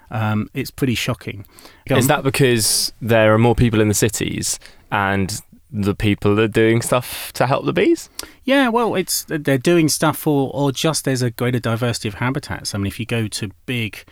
Um, 0.10 0.50
it's 0.54 0.72
pretty 0.72 0.96
shocking. 0.96 1.46
Is 1.86 2.08
that 2.08 2.24
because 2.24 2.92
there 3.00 3.34
are 3.34 3.38
more 3.38 3.56
people 3.56 3.82
in 3.82 3.88
the 3.88 3.94
cities 3.94 4.60
and 4.92 5.42
the 5.70 5.94
people 5.94 6.40
are 6.40 6.48
doing 6.48 6.82
stuff 6.82 7.32
to 7.34 7.46
help 7.46 7.66
the 7.66 7.74
bees? 7.74 8.10
Yeah, 8.46 8.70
well, 8.70 8.96
it's 8.96 9.26
they're 9.28 9.58
doing 9.58 9.90
stuff 9.90 10.18
for, 10.18 10.50
or 10.54 10.72
just 10.72 11.06
there's 11.06 11.22
a 11.22 11.30
greater 11.30 11.60
diversity 11.60 12.08
of 12.08 12.16
habitats. 12.16 12.74
I 12.74 12.80
mean, 12.80 12.88
if 12.88 13.00
you 13.00 13.06
go 13.06 13.28
to 13.28 13.52
big, 13.66 14.06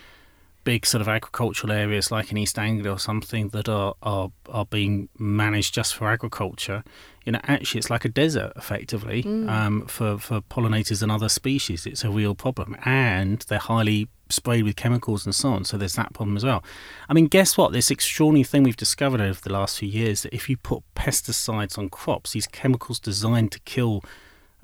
big 0.65 0.85
sort 0.85 1.01
of 1.01 1.07
agricultural 1.07 1.71
areas 1.71 2.11
like 2.11 2.31
in 2.31 2.37
East 2.37 2.59
Anglia 2.59 2.91
or 2.91 2.99
something 2.99 3.49
that 3.49 3.69
are 3.69 3.93
are 4.03 4.31
are 4.49 4.65
being 4.65 5.07
managed 5.17 5.73
just 5.73 5.95
for 5.95 6.09
agriculture, 6.09 6.83
you 7.23 7.31
know, 7.31 7.39
actually 7.43 7.79
it's 7.79 7.89
like 7.89 8.03
a 8.03 8.09
desert 8.09 8.51
effectively 8.57 9.23
mm. 9.23 9.49
um, 9.49 9.85
for 9.87 10.17
for 10.17 10.41
pollinators 10.41 11.01
and 11.01 11.11
other 11.11 11.29
species. 11.29 11.85
It's 11.85 12.03
a 12.03 12.09
real 12.09 12.35
problem, 12.35 12.75
and 12.83 13.39
they're 13.47 13.59
highly 13.59 14.09
sprayed 14.29 14.63
with 14.63 14.75
chemicals 14.75 15.25
and 15.25 15.35
so 15.35 15.49
on. 15.49 15.63
So 15.65 15.77
there's 15.77 15.93
that 15.93 16.13
problem 16.13 16.35
as 16.35 16.43
well. 16.43 16.63
I 17.07 17.13
mean, 17.13 17.27
guess 17.27 17.57
what? 17.57 17.71
This 17.71 17.91
extraordinary 17.91 18.43
thing 18.43 18.63
we've 18.63 18.75
discovered 18.75 19.21
over 19.21 19.39
the 19.39 19.53
last 19.53 19.79
few 19.79 19.87
years 19.87 20.23
that 20.23 20.33
if 20.33 20.49
you 20.49 20.57
put 20.57 20.83
pesticides 20.95 21.77
on 21.77 21.89
crops, 21.89 22.31
these 22.33 22.47
chemicals 22.47 22.99
designed 22.99 23.51
to 23.53 23.59
kill 23.61 24.03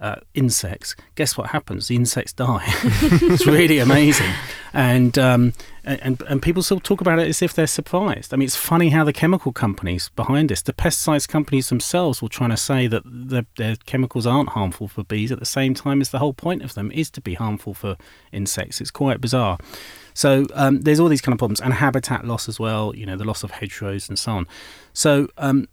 uh, 0.01 0.15
insects, 0.33 0.95
guess 1.13 1.37
what 1.37 1.51
happens? 1.51 1.87
The 1.87 1.95
insects 1.95 2.33
die. 2.33 2.63
it's 2.83 3.45
really 3.45 3.77
amazing, 3.77 4.31
and, 4.73 5.17
um, 5.19 5.53
and 5.83 6.21
and 6.27 6.41
people 6.41 6.63
still 6.63 6.79
talk 6.79 7.01
about 7.01 7.19
it 7.19 7.27
as 7.27 7.43
if 7.43 7.53
they're 7.53 7.67
surprised. 7.67 8.33
I 8.33 8.37
mean, 8.37 8.47
it's 8.47 8.55
funny 8.55 8.89
how 8.89 9.03
the 9.03 9.13
chemical 9.13 9.51
companies 9.51 10.09
behind 10.15 10.49
this, 10.49 10.63
the 10.63 10.73
pesticides 10.73 11.27
companies 11.27 11.69
themselves, 11.69 12.19
will 12.19 12.29
try 12.29 12.47
to 12.47 12.57
say 12.57 12.87
that 12.87 13.03
the, 13.05 13.45
their 13.57 13.75
chemicals 13.85 14.25
aren't 14.25 14.49
harmful 14.49 14.87
for 14.87 15.03
bees 15.03 15.31
at 15.31 15.39
the 15.39 15.45
same 15.45 15.75
time 15.75 16.01
as 16.01 16.09
the 16.09 16.19
whole 16.19 16.33
point 16.33 16.63
of 16.63 16.73
them 16.73 16.91
is 16.91 17.11
to 17.11 17.21
be 17.21 17.35
harmful 17.35 17.75
for 17.75 17.95
insects. 18.31 18.81
It's 18.81 18.91
quite 18.91 19.21
bizarre. 19.21 19.59
So 20.13 20.47
um, 20.55 20.81
there's 20.81 20.99
all 20.99 21.07
these 21.09 21.21
kind 21.21 21.33
of 21.33 21.39
problems 21.39 21.61
and 21.61 21.73
habitat 21.73 22.25
loss 22.25 22.49
as 22.49 22.59
well. 22.59 22.95
You 22.95 23.05
know, 23.05 23.15
the 23.15 23.23
loss 23.23 23.43
of 23.43 23.51
hedgerows 23.51 24.09
and 24.09 24.17
so 24.17 24.31
on. 24.31 24.47
So 24.93 25.27
um, 25.37 25.67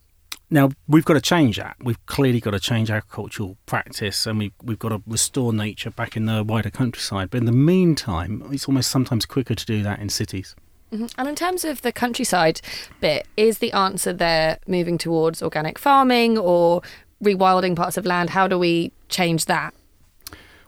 now 0.51 0.71
we've 0.87 1.05
got 1.05 1.15
to 1.15 1.21
change 1.21 1.57
that. 1.57 1.77
We've 1.83 2.05
clearly 2.07 2.41
got 2.41 2.53
to 2.53 2.61
change 2.61 2.91
agricultural 2.91 3.57
practice, 3.67 4.27
and 4.27 4.39
we 4.39 4.53
we've 4.63 4.79
got 4.79 4.91
to 4.91 5.03
restore 5.07 5.53
nature 5.53 5.91
back 5.91 6.17
in 6.17 6.27
the 6.27 6.43
wider 6.43 6.71
countryside. 6.71 7.31
But 7.31 7.39
in 7.39 7.47
the 7.47 7.53
meantime, 7.53 8.43
it's 8.51 8.69
almost 8.69 8.91
sometimes 8.91 9.27
quicker 9.27 9.55
to 9.55 9.67
do 9.67 9.83
that 9.83 9.99
in 10.01 10.09
cities. 10.09 10.55
Mm-hmm. 10.93 11.07
And 11.19 11.29
in 11.29 11.35
terms 11.35 11.65
of 11.65 11.83
the 11.83 11.93
countryside 11.93 12.61
bit, 13.01 13.29
is 13.37 13.59
the 13.59 13.73
answer 13.73 14.13
there 14.13 14.59
moving 14.67 14.97
towards 14.97 15.43
organic 15.43 15.79
farming 15.79 16.39
or 16.39 16.83
rewilding 17.23 17.77
parts 17.77 17.97
of 17.97 18.07
land? 18.07 18.31
How 18.31 18.49
do 18.49 18.59
we 18.59 18.93
change 19.09 19.45
that? 19.47 19.75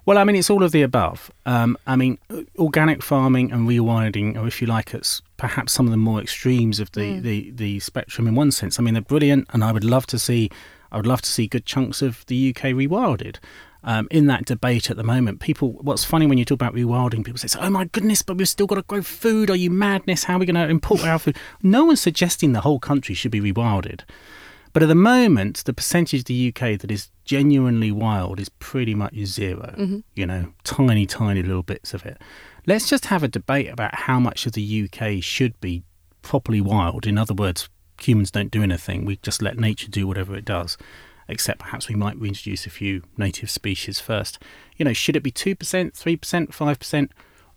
Well, 0.06 0.18
I 0.18 0.24
mean, 0.24 0.36
it's 0.36 0.50
all 0.50 0.62
of 0.62 0.72
the 0.72 0.82
above. 0.82 1.30
Um, 1.46 1.76
I 1.86 1.96
mean, 1.96 2.18
organic 2.58 3.02
farming 3.02 3.52
and 3.52 3.68
rewilding, 3.68 4.36
or 4.36 4.46
if 4.46 4.60
you 4.60 4.66
like, 4.66 4.94
it's 4.94 5.22
perhaps 5.36 5.72
some 5.72 5.86
of 5.86 5.90
the 5.90 5.96
more 5.96 6.20
extremes 6.20 6.80
of 6.80 6.90
the, 6.92 7.00
mm. 7.00 7.22
the, 7.22 7.50
the 7.50 7.80
spectrum 7.80 8.26
in 8.26 8.34
one 8.34 8.50
sense. 8.50 8.78
I 8.78 8.82
mean, 8.82 8.94
they're 8.94 9.02
brilliant, 9.02 9.48
and 9.52 9.62
I 9.62 9.72
would 9.72 9.84
love 9.84 10.06
to 10.08 10.18
see 10.18 10.50
I 10.92 10.96
would 10.96 11.06
love 11.06 11.22
to 11.22 11.30
see 11.30 11.46
good 11.46 11.66
chunks 11.66 12.02
of 12.02 12.24
the 12.26 12.50
UK 12.50 12.72
rewilded. 12.72 13.36
Um, 13.82 14.08
in 14.10 14.26
that 14.26 14.44
debate 14.44 14.90
at 14.90 14.98
the 14.98 15.02
moment, 15.02 15.40
people. 15.40 15.72
What's 15.80 16.04
funny 16.04 16.26
when 16.26 16.36
you 16.36 16.44
talk 16.44 16.56
about 16.56 16.74
rewilding, 16.74 17.24
people 17.24 17.38
say, 17.38 17.58
"Oh 17.58 17.70
my 17.70 17.86
goodness, 17.86 18.20
but 18.20 18.36
we've 18.36 18.46
still 18.46 18.66
got 18.66 18.74
to 18.74 18.82
grow 18.82 19.00
food. 19.00 19.48
Are 19.48 19.56
you 19.56 19.70
madness? 19.70 20.24
How 20.24 20.36
are 20.36 20.38
we 20.38 20.44
going 20.44 20.56
to 20.56 20.68
import 20.68 21.02
our 21.02 21.18
food?" 21.18 21.38
No 21.62 21.86
one's 21.86 22.02
suggesting 22.02 22.52
the 22.52 22.60
whole 22.60 22.78
country 22.78 23.14
should 23.14 23.30
be 23.30 23.40
rewilded. 23.40 24.00
But 24.74 24.82
at 24.82 24.90
the 24.90 24.94
moment, 24.94 25.64
the 25.64 25.72
percentage 25.72 26.20
of 26.20 26.24
the 26.26 26.48
UK 26.48 26.78
that 26.78 26.90
is 26.90 27.08
genuinely 27.30 27.92
wild 27.92 28.40
is 28.40 28.48
pretty 28.48 28.92
much 28.92 29.14
0 29.14 29.60
mm-hmm. 29.78 29.98
You 30.16 30.26
know, 30.26 30.52
tiny, 30.64 31.06
tiny 31.06 31.44
little 31.44 31.62
bits 31.62 31.94
of 31.94 32.04
it. 32.04 32.20
Let's 32.66 32.88
just 32.88 33.06
have 33.06 33.22
a 33.22 33.28
debate 33.28 33.68
about 33.68 33.94
how 33.94 34.18
much 34.18 34.46
of 34.46 34.52
the 34.52 34.88
UK 34.92 35.22
should 35.22 35.58
be 35.60 35.84
properly 36.22 36.60
wild. 36.60 37.06
In 37.06 37.16
other 37.16 37.32
words, 37.32 37.68
humans 38.00 38.32
don't 38.32 38.50
do 38.50 38.64
anything. 38.64 39.04
We 39.04 39.18
just 39.18 39.42
let 39.42 39.56
nature 39.56 39.88
do 39.88 40.08
whatever 40.08 40.34
it 40.34 40.44
does. 40.44 40.76
Except 41.28 41.60
perhaps 41.60 41.88
we 41.88 41.94
might 41.94 42.18
reintroduce 42.18 42.66
a 42.66 42.70
few 42.70 43.04
native 43.16 43.48
species 43.48 44.00
first. 44.00 44.42
You 44.76 44.84
know, 44.84 44.92
should 44.92 45.14
it 45.14 45.22
be 45.22 45.30
2%, 45.30 45.54
3%, 45.54 46.48
5%? 46.48 47.10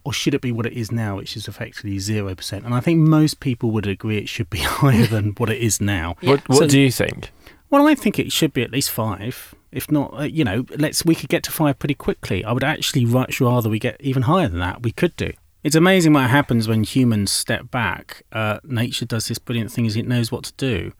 or 0.06 0.12
should 0.12 0.34
it 0.34 0.42
be 0.42 0.52
what 0.52 0.66
it 0.66 0.74
is 0.74 0.92
now, 0.92 1.16
which 1.16 1.36
is 1.38 1.48
effectively 1.48 1.96
0%? 1.96 2.66
And 2.66 2.76
I 2.76 2.82
think 2.82 3.00
most 3.00 3.40
people 3.40 3.72
would 3.72 3.88
agree 3.88 4.18
it 4.18 4.28
should 4.28 4.50
be 4.50 4.60
higher 4.82 5.08
than 5.08 5.32
what 5.38 5.50
it 5.50 5.60
is 5.60 5.82
now. 5.82 6.16
Yeah. 6.22 6.32
What, 6.32 6.50
what 6.50 6.58
so, 6.58 6.68
do 6.68 6.80
you 6.80 6.92
think? 6.92 7.32
Well, 7.70 7.88
I 7.88 7.96
think 7.96 8.20
it 8.20 8.32
should 8.32 8.54
be 8.54 8.62
at 8.62 8.72
least 8.72 8.92
five. 8.92 9.56
If 9.74 9.92
not, 9.92 10.14
uh, 10.14 10.24
you 10.24 10.44
know, 10.44 10.66
let's 10.78 11.04
we 11.04 11.16
could 11.16 11.30
get 11.30 11.44
to 11.44 11.52
five 11.52 11.80
pretty 11.80 11.96
quickly. 11.96 12.44
I 12.46 12.52
would 12.52 12.64
actually 12.64 13.06
much 13.06 13.42
rather 13.42 13.70
we 13.70 13.80
get 13.80 14.00
even 14.00 14.24
higher 14.24 14.48
than 14.48 14.60
that. 14.60 14.84
We 14.84 14.92
could 14.92 15.16
do. 15.16 15.32
It's 15.64 15.76
amazing 15.76 16.14
what 16.14 16.30
happens 16.30 16.68
when 16.68 16.84
humans 16.84 17.32
step 17.32 17.72
back. 17.72 18.24
Uh, 18.32 18.60
nature 18.64 19.06
does 19.06 19.28
this 19.28 19.40
brilliant 19.40 19.72
thing: 19.72 19.86
is 19.86 19.96
it 19.96 20.08
knows 20.08 20.32
what 20.32 20.44
to 20.46 20.54
do. 20.58 20.94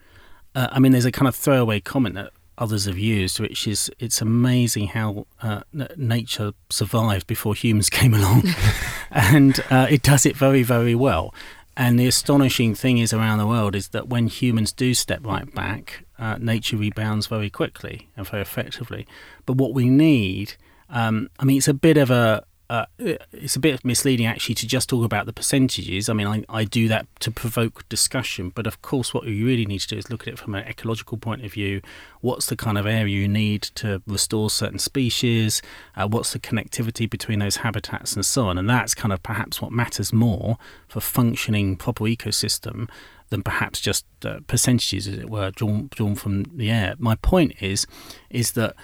Uh, 0.56 0.68
I 0.72 0.80
mean, 0.80 0.92
there's 0.92 1.06
a 1.06 1.12
kind 1.12 1.28
of 1.28 1.36
throwaway 1.36 1.80
comment 1.80 2.16
that 2.16 2.32
others 2.58 2.86
have 2.86 2.98
used, 2.98 3.40
which 3.40 3.68
is 3.68 3.92
it's 4.00 4.22
amazing 4.22 4.88
how 4.88 5.26
uh, 5.42 5.62
nature 5.96 6.54
survived 6.70 7.28
before 7.28 7.56
humans 7.56 7.90
came 8.00 8.14
along, 8.14 8.44
and 9.12 9.60
uh, 9.70 9.88
it 9.90 10.02
does 10.02 10.26
it 10.26 10.36
very, 10.36 10.64
very 10.64 10.96
well. 10.96 11.34
And 11.76 12.00
the 12.00 12.08
astonishing 12.08 12.76
thing 12.76 13.00
is 13.00 13.14
around 13.14 13.40
the 13.40 13.48
world 13.48 13.76
is 13.76 13.90
that 13.90 14.08
when 14.08 14.28
humans 14.28 14.72
do 14.72 14.94
step 14.94 15.26
right 15.26 15.52
back, 15.56 16.06
uh, 16.20 16.38
nature 16.40 16.78
rebounds 16.78 17.28
very 17.28 17.50
quickly 17.50 18.10
and 18.16 18.28
very 18.28 18.42
effectively. 18.42 19.08
But 19.46 19.58
what 19.58 19.74
we 19.74 19.90
need, 19.90 20.54
um, 20.90 21.30
I 21.40 21.46
mean, 21.46 21.58
it's 21.58 21.68
a 21.68 21.74
bit 21.74 21.98
of 21.98 22.12
a 22.12 22.44
uh, 22.74 22.86
it's 23.32 23.56
a 23.56 23.60
bit 23.60 23.86
misleading 23.86 24.26
actually 24.26 24.56
to 24.56 24.66
just 24.66 24.90
talk 24.90 25.06
about 25.06 25.28
the 25.28 25.34
percentages. 25.34 26.10
I 26.10 26.14
mean, 26.14 26.26
I, 26.26 26.44
I 26.50 26.64
do 26.64 26.88
that 26.88 27.06
to 27.20 27.30
provoke 27.30 27.88
discussion, 27.88 28.50
but 28.50 28.66
of 28.66 28.82
course, 28.82 29.14
what 29.14 29.28
you 29.28 29.46
really 29.46 29.68
need 29.68 29.82
to 29.82 29.88
do 29.90 29.98
is 29.98 30.10
look 30.10 30.24
at 30.24 30.34
it 30.34 30.40
from 30.40 30.56
an 30.56 30.68
ecological 30.68 31.20
point 31.20 31.46
of 31.46 31.54
view. 31.54 31.82
What's 32.22 32.48
the 32.48 32.56
kind 32.56 32.80
of 32.80 32.88
area 32.88 33.20
you 33.20 33.28
need 33.28 33.62
to 33.76 34.02
restore 34.08 34.50
certain 34.50 34.80
species? 34.80 35.62
Uh, 35.96 36.08
what's 36.08 36.34
the 36.34 36.40
connectivity 36.40 37.08
between 37.08 37.38
those 37.38 37.58
habitats 37.58 38.16
and 38.16 38.26
so 38.26 38.48
on? 38.48 38.58
And 38.58 38.68
that's 38.68 38.96
kind 38.96 39.14
of 39.14 39.22
perhaps 39.22 39.62
what 39.62 39.72
matters 39.72 40.12
more 40.12 40.58
for 40.88 41.00
functioning 41.00 41.76
proper 41.76 42.06
ecosystem 42.06 42.90
than 43.30 43.44
perhaps 43.44 43.82
just 43.82 44.04
uh, 44.26 44.40
percentages, 44.48 45.08
as 45.08 45.20
it 45.20 45.30
were, 45.30 45.52
drawn 45.52 45.90
drawn 45.94 46.16
from 46.16 46.46
the 46.46 46.72
air. 46.72 46.96
My 46.98 47.14
point 47.14 47.54
is, 47.62 47.86
is 48.32 48.54
that 48.54 48.76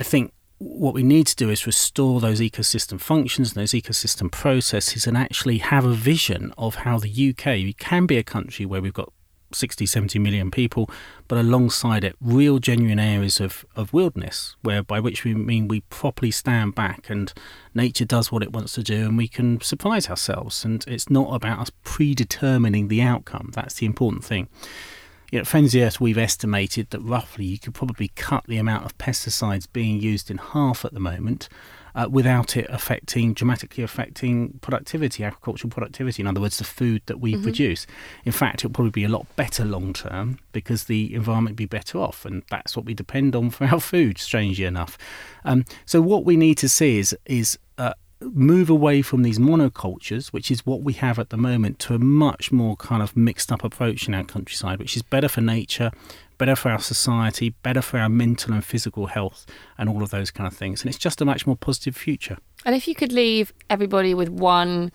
I 0.00 0.02
think 0.02 0.32
what 0.58 0.94
we 0.94 1.02
need 1.02 1.26
to 1.28 1.36
do 1.36 1.50
is 1.50 1.66
restore 1.66 2.20
those 2.20 2.40
ecosystem 2.40 3.00
functions 3.00 3.50
and 3.50 3.62
those 3.62 3.72
ecosystem 3.72 4.30
processes 4.30 5.06
and 5.06 5.16
actually 5.16 5.58
have 5.58 5.84
a 5.84 5.92
vision 5.92 6.52
of 6.58 6.76
how 6.76 6.98
the 6.98 7.30
UK 7.30 7.76
can 7.78 8.06
be 8.06 8.16
a 8.16 8.24
country 8.24 8.66
where 8.66 8.82
we've 8.82 8.92
got 8.92 9.12
60, 9.52 9.86
70 9.86 10.18
million 10.18 10.50
people, 10.50 10.90
but 11.26 11.38
alongside 11.38 12.04
it, 12.04 12.16
real 12.20 12.58
genuine 12.58 12.98
areas 12.98 13.40
of, 13.40 13.64
of 13.76 13.92
wilderness, 13.92 14.56
where 14.62 14.82
by 14.82 15.00
which 15.00 15.24
we 15.24 15.34
mean 15.34 15.68
we 15.68 15.80
properly 15.82 16.30
stand 16.30 16.74
back 16.74 17.08
and 17.08 17.32
nature 17.74 18.04
does 18.04 18.30
what 18.30 18.42
it 18.42 18.52
wants 18.52 18.74
to 18.74 18.82
do 18.82 19.06
and 19.06 19.16
we 19.16 19.28
can 19.28 19.60
surprise 19.60 20.10
ourselves. 20.10 20.64
And 20.64 20.84
it's 20.86 21.08
not 21.08 21.34
about 21.34 21.60
us 21.60 21.70
predetermining 21.84 22.88
the 22.88 23.00
outcome. 23.00 23.50
That's 23.54 23.74
the 23.74 23.86
important 23.86 24.24
thing. 24.24 24.48
You 25.30 25.38
know, 25.40 25.44
Friends 25.44 25.68
of 25.68 25.72
the 25.72 25.84
Earth, 25.84 26.00
we've 26.00 26.16
estimated 26.16 26.88
that 26.90 27.00
roughly 27.00 27.44
you 27.44 27.58
could 27.58 27.74
probably 27.74 28.08
cut 28.16 28.44
the 28.46 28.56
amount 28.56 28.86
of 28.86 28.96
pesticides 28.96 29.66
being 29.70 30.00
used 30.00 30.30
in 30.30 30.38
half 30.38 30.86
at 30.86 30.94
the 30.94 31.00
moment 31.00 31.50
uh, 31.94 32.08
without 32.10 32.56
it 32.56 32.66
affecting, 32.70 33.34
dramatically 33.34 33.84
affecting 33.84 34.58
productivity, 34.60 35.24
agricultural 35.24 35.70
productivity. 35.70 36.22
In 36.22 36.26
other 36.26 36.40
words, 36.40 36.56
the 36.56 36.64
food 36.64 37.02
that 37.06 37.20
we 37.20 37.34
mm-hmm. 37.34 37.42
produce. 37.42 37.86
In 38.24 38.32
fact, 38.32 38.60
it'll 38.60 38.70
probably 38.70 38.90
be 38.90 39.04
a 39.04 39.08
lot 39.08 39.26
better 39.36 39.64
long 39.64 39.92
term 39.92 40.38
because 40.52 40.84
the 40.84 41.12
environment 41.14 41.56
be 41.56 41.66
better 41.66 41.98
off, 41.98 42.24
and 42.24 42.42
that's 42.50 42.74
what 42.74 42.86
we 42.86 42.94
depend 42.94 43.36
on 43.36 43.50
for 43.50 43.66
our 43.66 43.80
food, 43.80 44.16
strangely 44.16 44.64
enough. 44.64 44.96
Um, 45.44 45.64
so, 45.84 46.00
what 46.00 46.24
we 46.24 46.36
need 46.36 46.56
to 46.58 46.68
see 46.68 46.98
is, 46.98 47.16
is 47.26 47.58
move 48.20 48.68
away 48.68 49.02
from 49.02 49.22
these 49.22 49.38
monocultures, 49.38 50.28
which 50.28 50.50
is 50.50 50.66
what 50.66 50.82
we 50.82 50.92
have 50.94 51.18
at 51.18 51.30
the 51.30 51.36
moment, 51.36 51.78
to 51.80 51.94
a 51.94 51.98
much 51.98 52.50
more 52.50 52.76
kind 52.76 53.02
of 53.02 53.16
mixed 53.16 53.52
up 53.52 53.62
approach 53.62 54.08
in 54.08 54.14
our 54.14 54.24
countryside, 54.24 54.78
which 54.78 54.96
is 54.96 55.02
better 55.02 55.28
for 55.28 55.40
nature, 55.40 55.90
better 56.36 56.56
for 56.56 56.70
our 56.70 56.80
society, 56.80 57.50
better 57.62 57.82
for 57.82 57.98
our 57.98 58.08
mental 58.08 58.52
and 58.52 58.64
physical 58.64 59.06
health, 59.06 59.46
and 59.76 59.88
all 59.88 60.02
of 60.02 60.10
those 60.10 60.30
kind 60.30 60.46
of 60.46 60.56
things. 60.56 60.82
And 60.82 60.88
it's 60.88 60.98
just 60.98 61.20
a 61.20 61.24
much 61.24 61.46
more 61.46 61.56
positive 61.56 61.96
future. 61.96 62.38
And 62.64 62.74
if 62.74 62.88
you 62.88 62.94
could 62.94 63.12
leave 63.12 63.52
everybody 63.70 64.14
with 64.14 64.28
one 64.28 64.92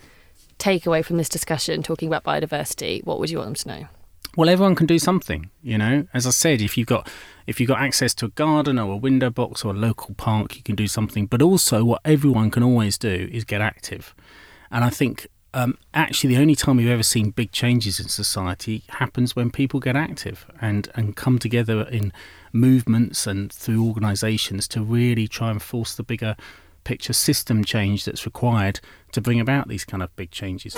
takeaway 0.59 1.03
from 1.03 1.17
this 1.17 1.29
discussion 1.29 1.83
talking 1.83 2.07
about 2.07 2.23
biodiversity, 2.23 3.03
what 3.05 3.19
would 3.19 3.29
you 3.29 3.37
want 3.37 3.47
them 3.47 3.55
to 3.55 3.67
know? 3.67 3.87
Well 4.35 4.49
everyone 4.49 4.75
can 4.75 4.87
do 4.87 4.99
something 4.99 5.49
you 5.61 5.77
know? 5.77 6.07
As 6.13 6.25
i 6.27 6.31
said 6.31 6.61
if 6.61 6.77
you've 6.77 6.87
got 6.87 7.09
if 7.47 7.59
you've 7.59 7.67
got 7.67 7.81
access 7.81 8.13
to 8.15 8.25
a 8.25 8.29
garden 8.29 8.79
or 8.79 8.93
a 8.93 8.97
window 8.97 9.29
box 9.29 9.65
or 9.65 9.73
a 9.73 9.77
local 9.77 10.15
park 10.15 10.55
you 10.55 10.63
can 10.63 10.75
do 10.75 10.87
something. 10.87 11.25
But 11.25 11.41
also 11.41 11.83
what 11.83 12.01
everyone 12.05 12.51
can 12.51 12.63
always 12.63 12.97
do 12.97 13.29
is 13.31 13.43
get 13.43 13.61
active. 13.61 14.15
And 14.71 14.83
i 14.83 14.89
think 14.89 15.27
um, 15.55 15.77
actually 15.93 16.35
the 16.35 16.41
only 16.41 16.55
time 16.55 16.77
we've 16.77 16.89
ever 16.89 17.03
seen 17.03 17.29
big 17.29 17.51
changes 17.51 17.99
in 17.99 18.07
society 18.07 18.83
happens 18.89 19.35
when 19.35 19.51
people 19.51 19.79
get 19.79 19.95
active 19.95 20.47
and 20.59 20.89
and 20.95 21.15
come 21.15 21.37
together 21.37 21.83
in 21.83 22.11
movements 22.51 23.27
and 23.27 23.53
through 23.53 23.85
organizations 23.85 24.67
to 24.69 24.81
really 24.81 25.27
try 25.27 25.51
and 25.51 25.61
force 25.61 25.95
the 25.95 26.03
bigger 26.03 26.35
picture 26.83 27.13
system 27.13 27.63
change 27.63 28.03
that's 28.05 28.25
required 28.25 28.79
to 29.11 29.21
bring 29.21 29.39
about 29.39 29.67
these 29.67 29.85
kind 29.85 30.01
of 30.01 30.13
big 30.15 30.31
changes 30.31 30.75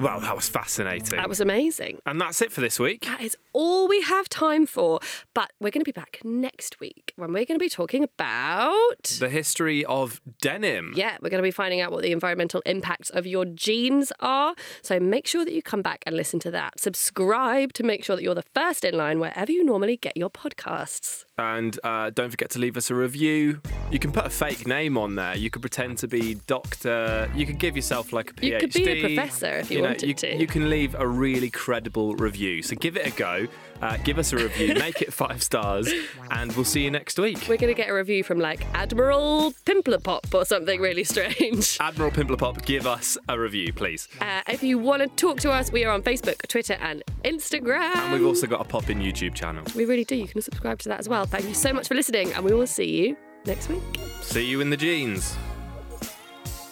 Wow, 0.00 0.18
that 0.20 0.34
was 0.34 0.48
fascinating. 0.48 1.18
That 1.18 1.28
was 1.28 1.42
amazing. 1.42 1.98
And 2.06 2.18
that's 2.18 2.40
it 2.40 2.50
for 2.50 2.62
this 2.62 2.80
week. 2.80 3.04
That 3.04 3.20
is 3.20 3.36
all 3.52 3.86
we 3.86 4.00
have 4.00 4.30
time 4.30 4.64
for. 4.64 4.98
But 5.34 5.52
we're 5.60 5.70
going 5.70 5.82
to 5.82 5.84
be 5.84 5.92
back 5.92 6.20
next 6.24 6.80
week 6.80 7.12
when 7.16 7.34
we're 7.34 7.44
going 7.44 7.58
to 7.58 7.62
be 7.62 7.68
talking 7.68 8.02
about 8.02 9.02
the 9.18 9.28
history 9.28 9.84
of 9.84 10.22
denim. 10.40 10.94
Yeah, 10.96 11.18
we're 11.20 11.28
going 11.28 11.42
to 11.42 11.46
be 11.46 11.50
finding 11.50 11.82
out 11.82 11.92
what 11.92 12.00
the 12.00 12.12
environmental 12.12 12.62
impacts 12.64 13.10
of 13.10 13.26
your 13.26 13.44
jeans 13.44 14.10
are. 14.20 14.54
So 14.80 14.98
make 14.98 15.26
sure 15.26 15.44
that 15.44 15.52
you 15.52 15.60
come 15.60 15.82
back 15.82 16.02
and 16.06 16.16
listen 16.16 16.40
to 16.40 16.50
that. 16.50 16.80
Subscribe 16.80 17.74
to 17.74 17.82
make 17.82 18.02
sure 18.02 18.16
that 18.16 18.22
you're 18.22 18.34
the 18.34 18.44
first 18.54 18.86
in 18.86 18.96
line 18.96 19.20
wherever 19.20 19.52
you 19.52 19.62
normally 19.62 19.98
get 19.98 20.16
your 20.16 20.30
podcasts. 20.30 21.24
And 21.36 21.78
uh, 21.84 22.08
don't 22.08 22.30
forget 22.30 22.48
to 22.50 22.58
leave 22.58 22.78
us 22.78 22.90
a 22.90 22.94
review. 22.94 23.60
You 23.90 23.98
can 23.98 24.12
put 24.12 24.24
a 24.24 24.30
fake 24.30 24.68
name 24.68 24.96
on 24.96 25.16
there. 25.16 25.36
You 25.36 25.50
could 25.50 25.62
pretend 25.62 25.98
to 25.98 26.08
be 26.08 26.34
Doctor. 26.46 27.28
You 27.34 27.44
could 27.44 27.58
give 27.58 27.74
yourself 27.74 28.12
like 28.12 28.30
a 28.30 28.34
PhD. 28.34 28.44
You 28.44 28.58
could 28.60 28.72
be 28.72 28.88
a 28.88 29.00
professor 29.00 29.56
if 29.56 29.70
you, 29.70 29.78
you 29.78 29.82
know, 29.82 29.88
wanted 29.88 30.08
you, 30.08 30.14
to. 30.14 30.36
You 30.36 30.46
can 30.46 30.70
leave 30.70 30.94
a 30.94 31.06
really 31.06 31.50
credible 31.50 32.14
review. 32.14 32.62
So 32.62 32.76
give 32.76 32.96
it 32.96 33.04
a 33.04 33.10
go. 33.10 33.48
Uh, 33.82 33.96
give 34.04 34.18
us 34.18 34.32
a 34.32 34.36
review, 34.36 34.74
make 34.78 35.02
it 35.02 35.12
five 35.12 35.42
stars, 35.42 35.90
and 36.30 36.52
we'll 36.52 36.66
see 36.66 36.84
you 36.84 36.90
next 36.90 37.18
week. 37.18 37.38
We're 37.48 37.56
going 37.56 37.74
to 37.74 37.76
get 37.76 37.88
a 37.88 37.94
review 37.94 38.22
from 38.22 38.38
like 38.38 38.64
Admiral 38.74 39.54
Pimplopop 39.64 40.34
or 40.34 40.44
something 40.44 40.80
really 40.80 41.02
strange. 41.02 41.78
Admiral 41.80 42.10
Pimplopop, 42.10 42.64
give 42.66 42.86
us 42.86 43.16
a 43.28 43.40
review, 43.40 43.72
please. 43.72 44.06
Uh, 44.20 44.42
if 44.48 44.62
you 44.62 44.78
want 44.78 45.02
to 45.02 45.08
talk 45.08 45.40
to 45.40 45.50
us, 45.50 45.72
we 45.72 45.84
are 45.84 45.90
on 45.90 46.02
Facebook, 46.02 46.46
Twitter, 46.46 46.74
and 46.74 47.02
Instagram. 47.24 47.96
And 47.96 48.12
we've 48.12 48.26
also 48.26 48.46
got 48.46 48.60
a 48.60 48.64
pop 48.64 48.90
in 48.90 49.00
YouTube 49.00 49.34
channel. 49.34 49.64
We 49.74 49.86
really 49.86 50.04
do. 50.04 50.14
You 50.14 50.28
can 50.28 50.42
subscribe 50.42 50.78
to 50.80 50.90
that 50.90 51.00
as 51.00 51.08
well. 51.08 51.24
Thank 51.24 51.46
you 51.46 51.54
so 51.54 51.72
much 51.72 51.88
for 51.88 51.94
listening, 51.94 52.32
and 52.34 52.44
we 52.44 52.52
will 52.52 52.66
see 52.66 53.06
you 53.06 53.16
next 53.44 53.68
week. 53.68 53.82
See 54.22 54.46
you 54.46 54.60
in 54.60 54.70
the 54.70 54.76
jeans. 54.76 55.36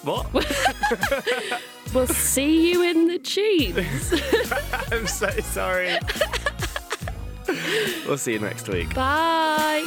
What? 0.03 0.33
we'll 1.95 2.07
see 2.07 2.71
you 2.71 2.83
in 2.83 3.09
the 3.09 3.19
jeans. 3.19 4.13
I'm 4.93 5.07
so 5.07 5.29
sorry. 5.41 5.99
we'll 8.07 8.19
see 8.19 8.33
you 8.33 8.39
next 8.39 8.69
week. 8.69 8.95
Bye. 8.95 9.87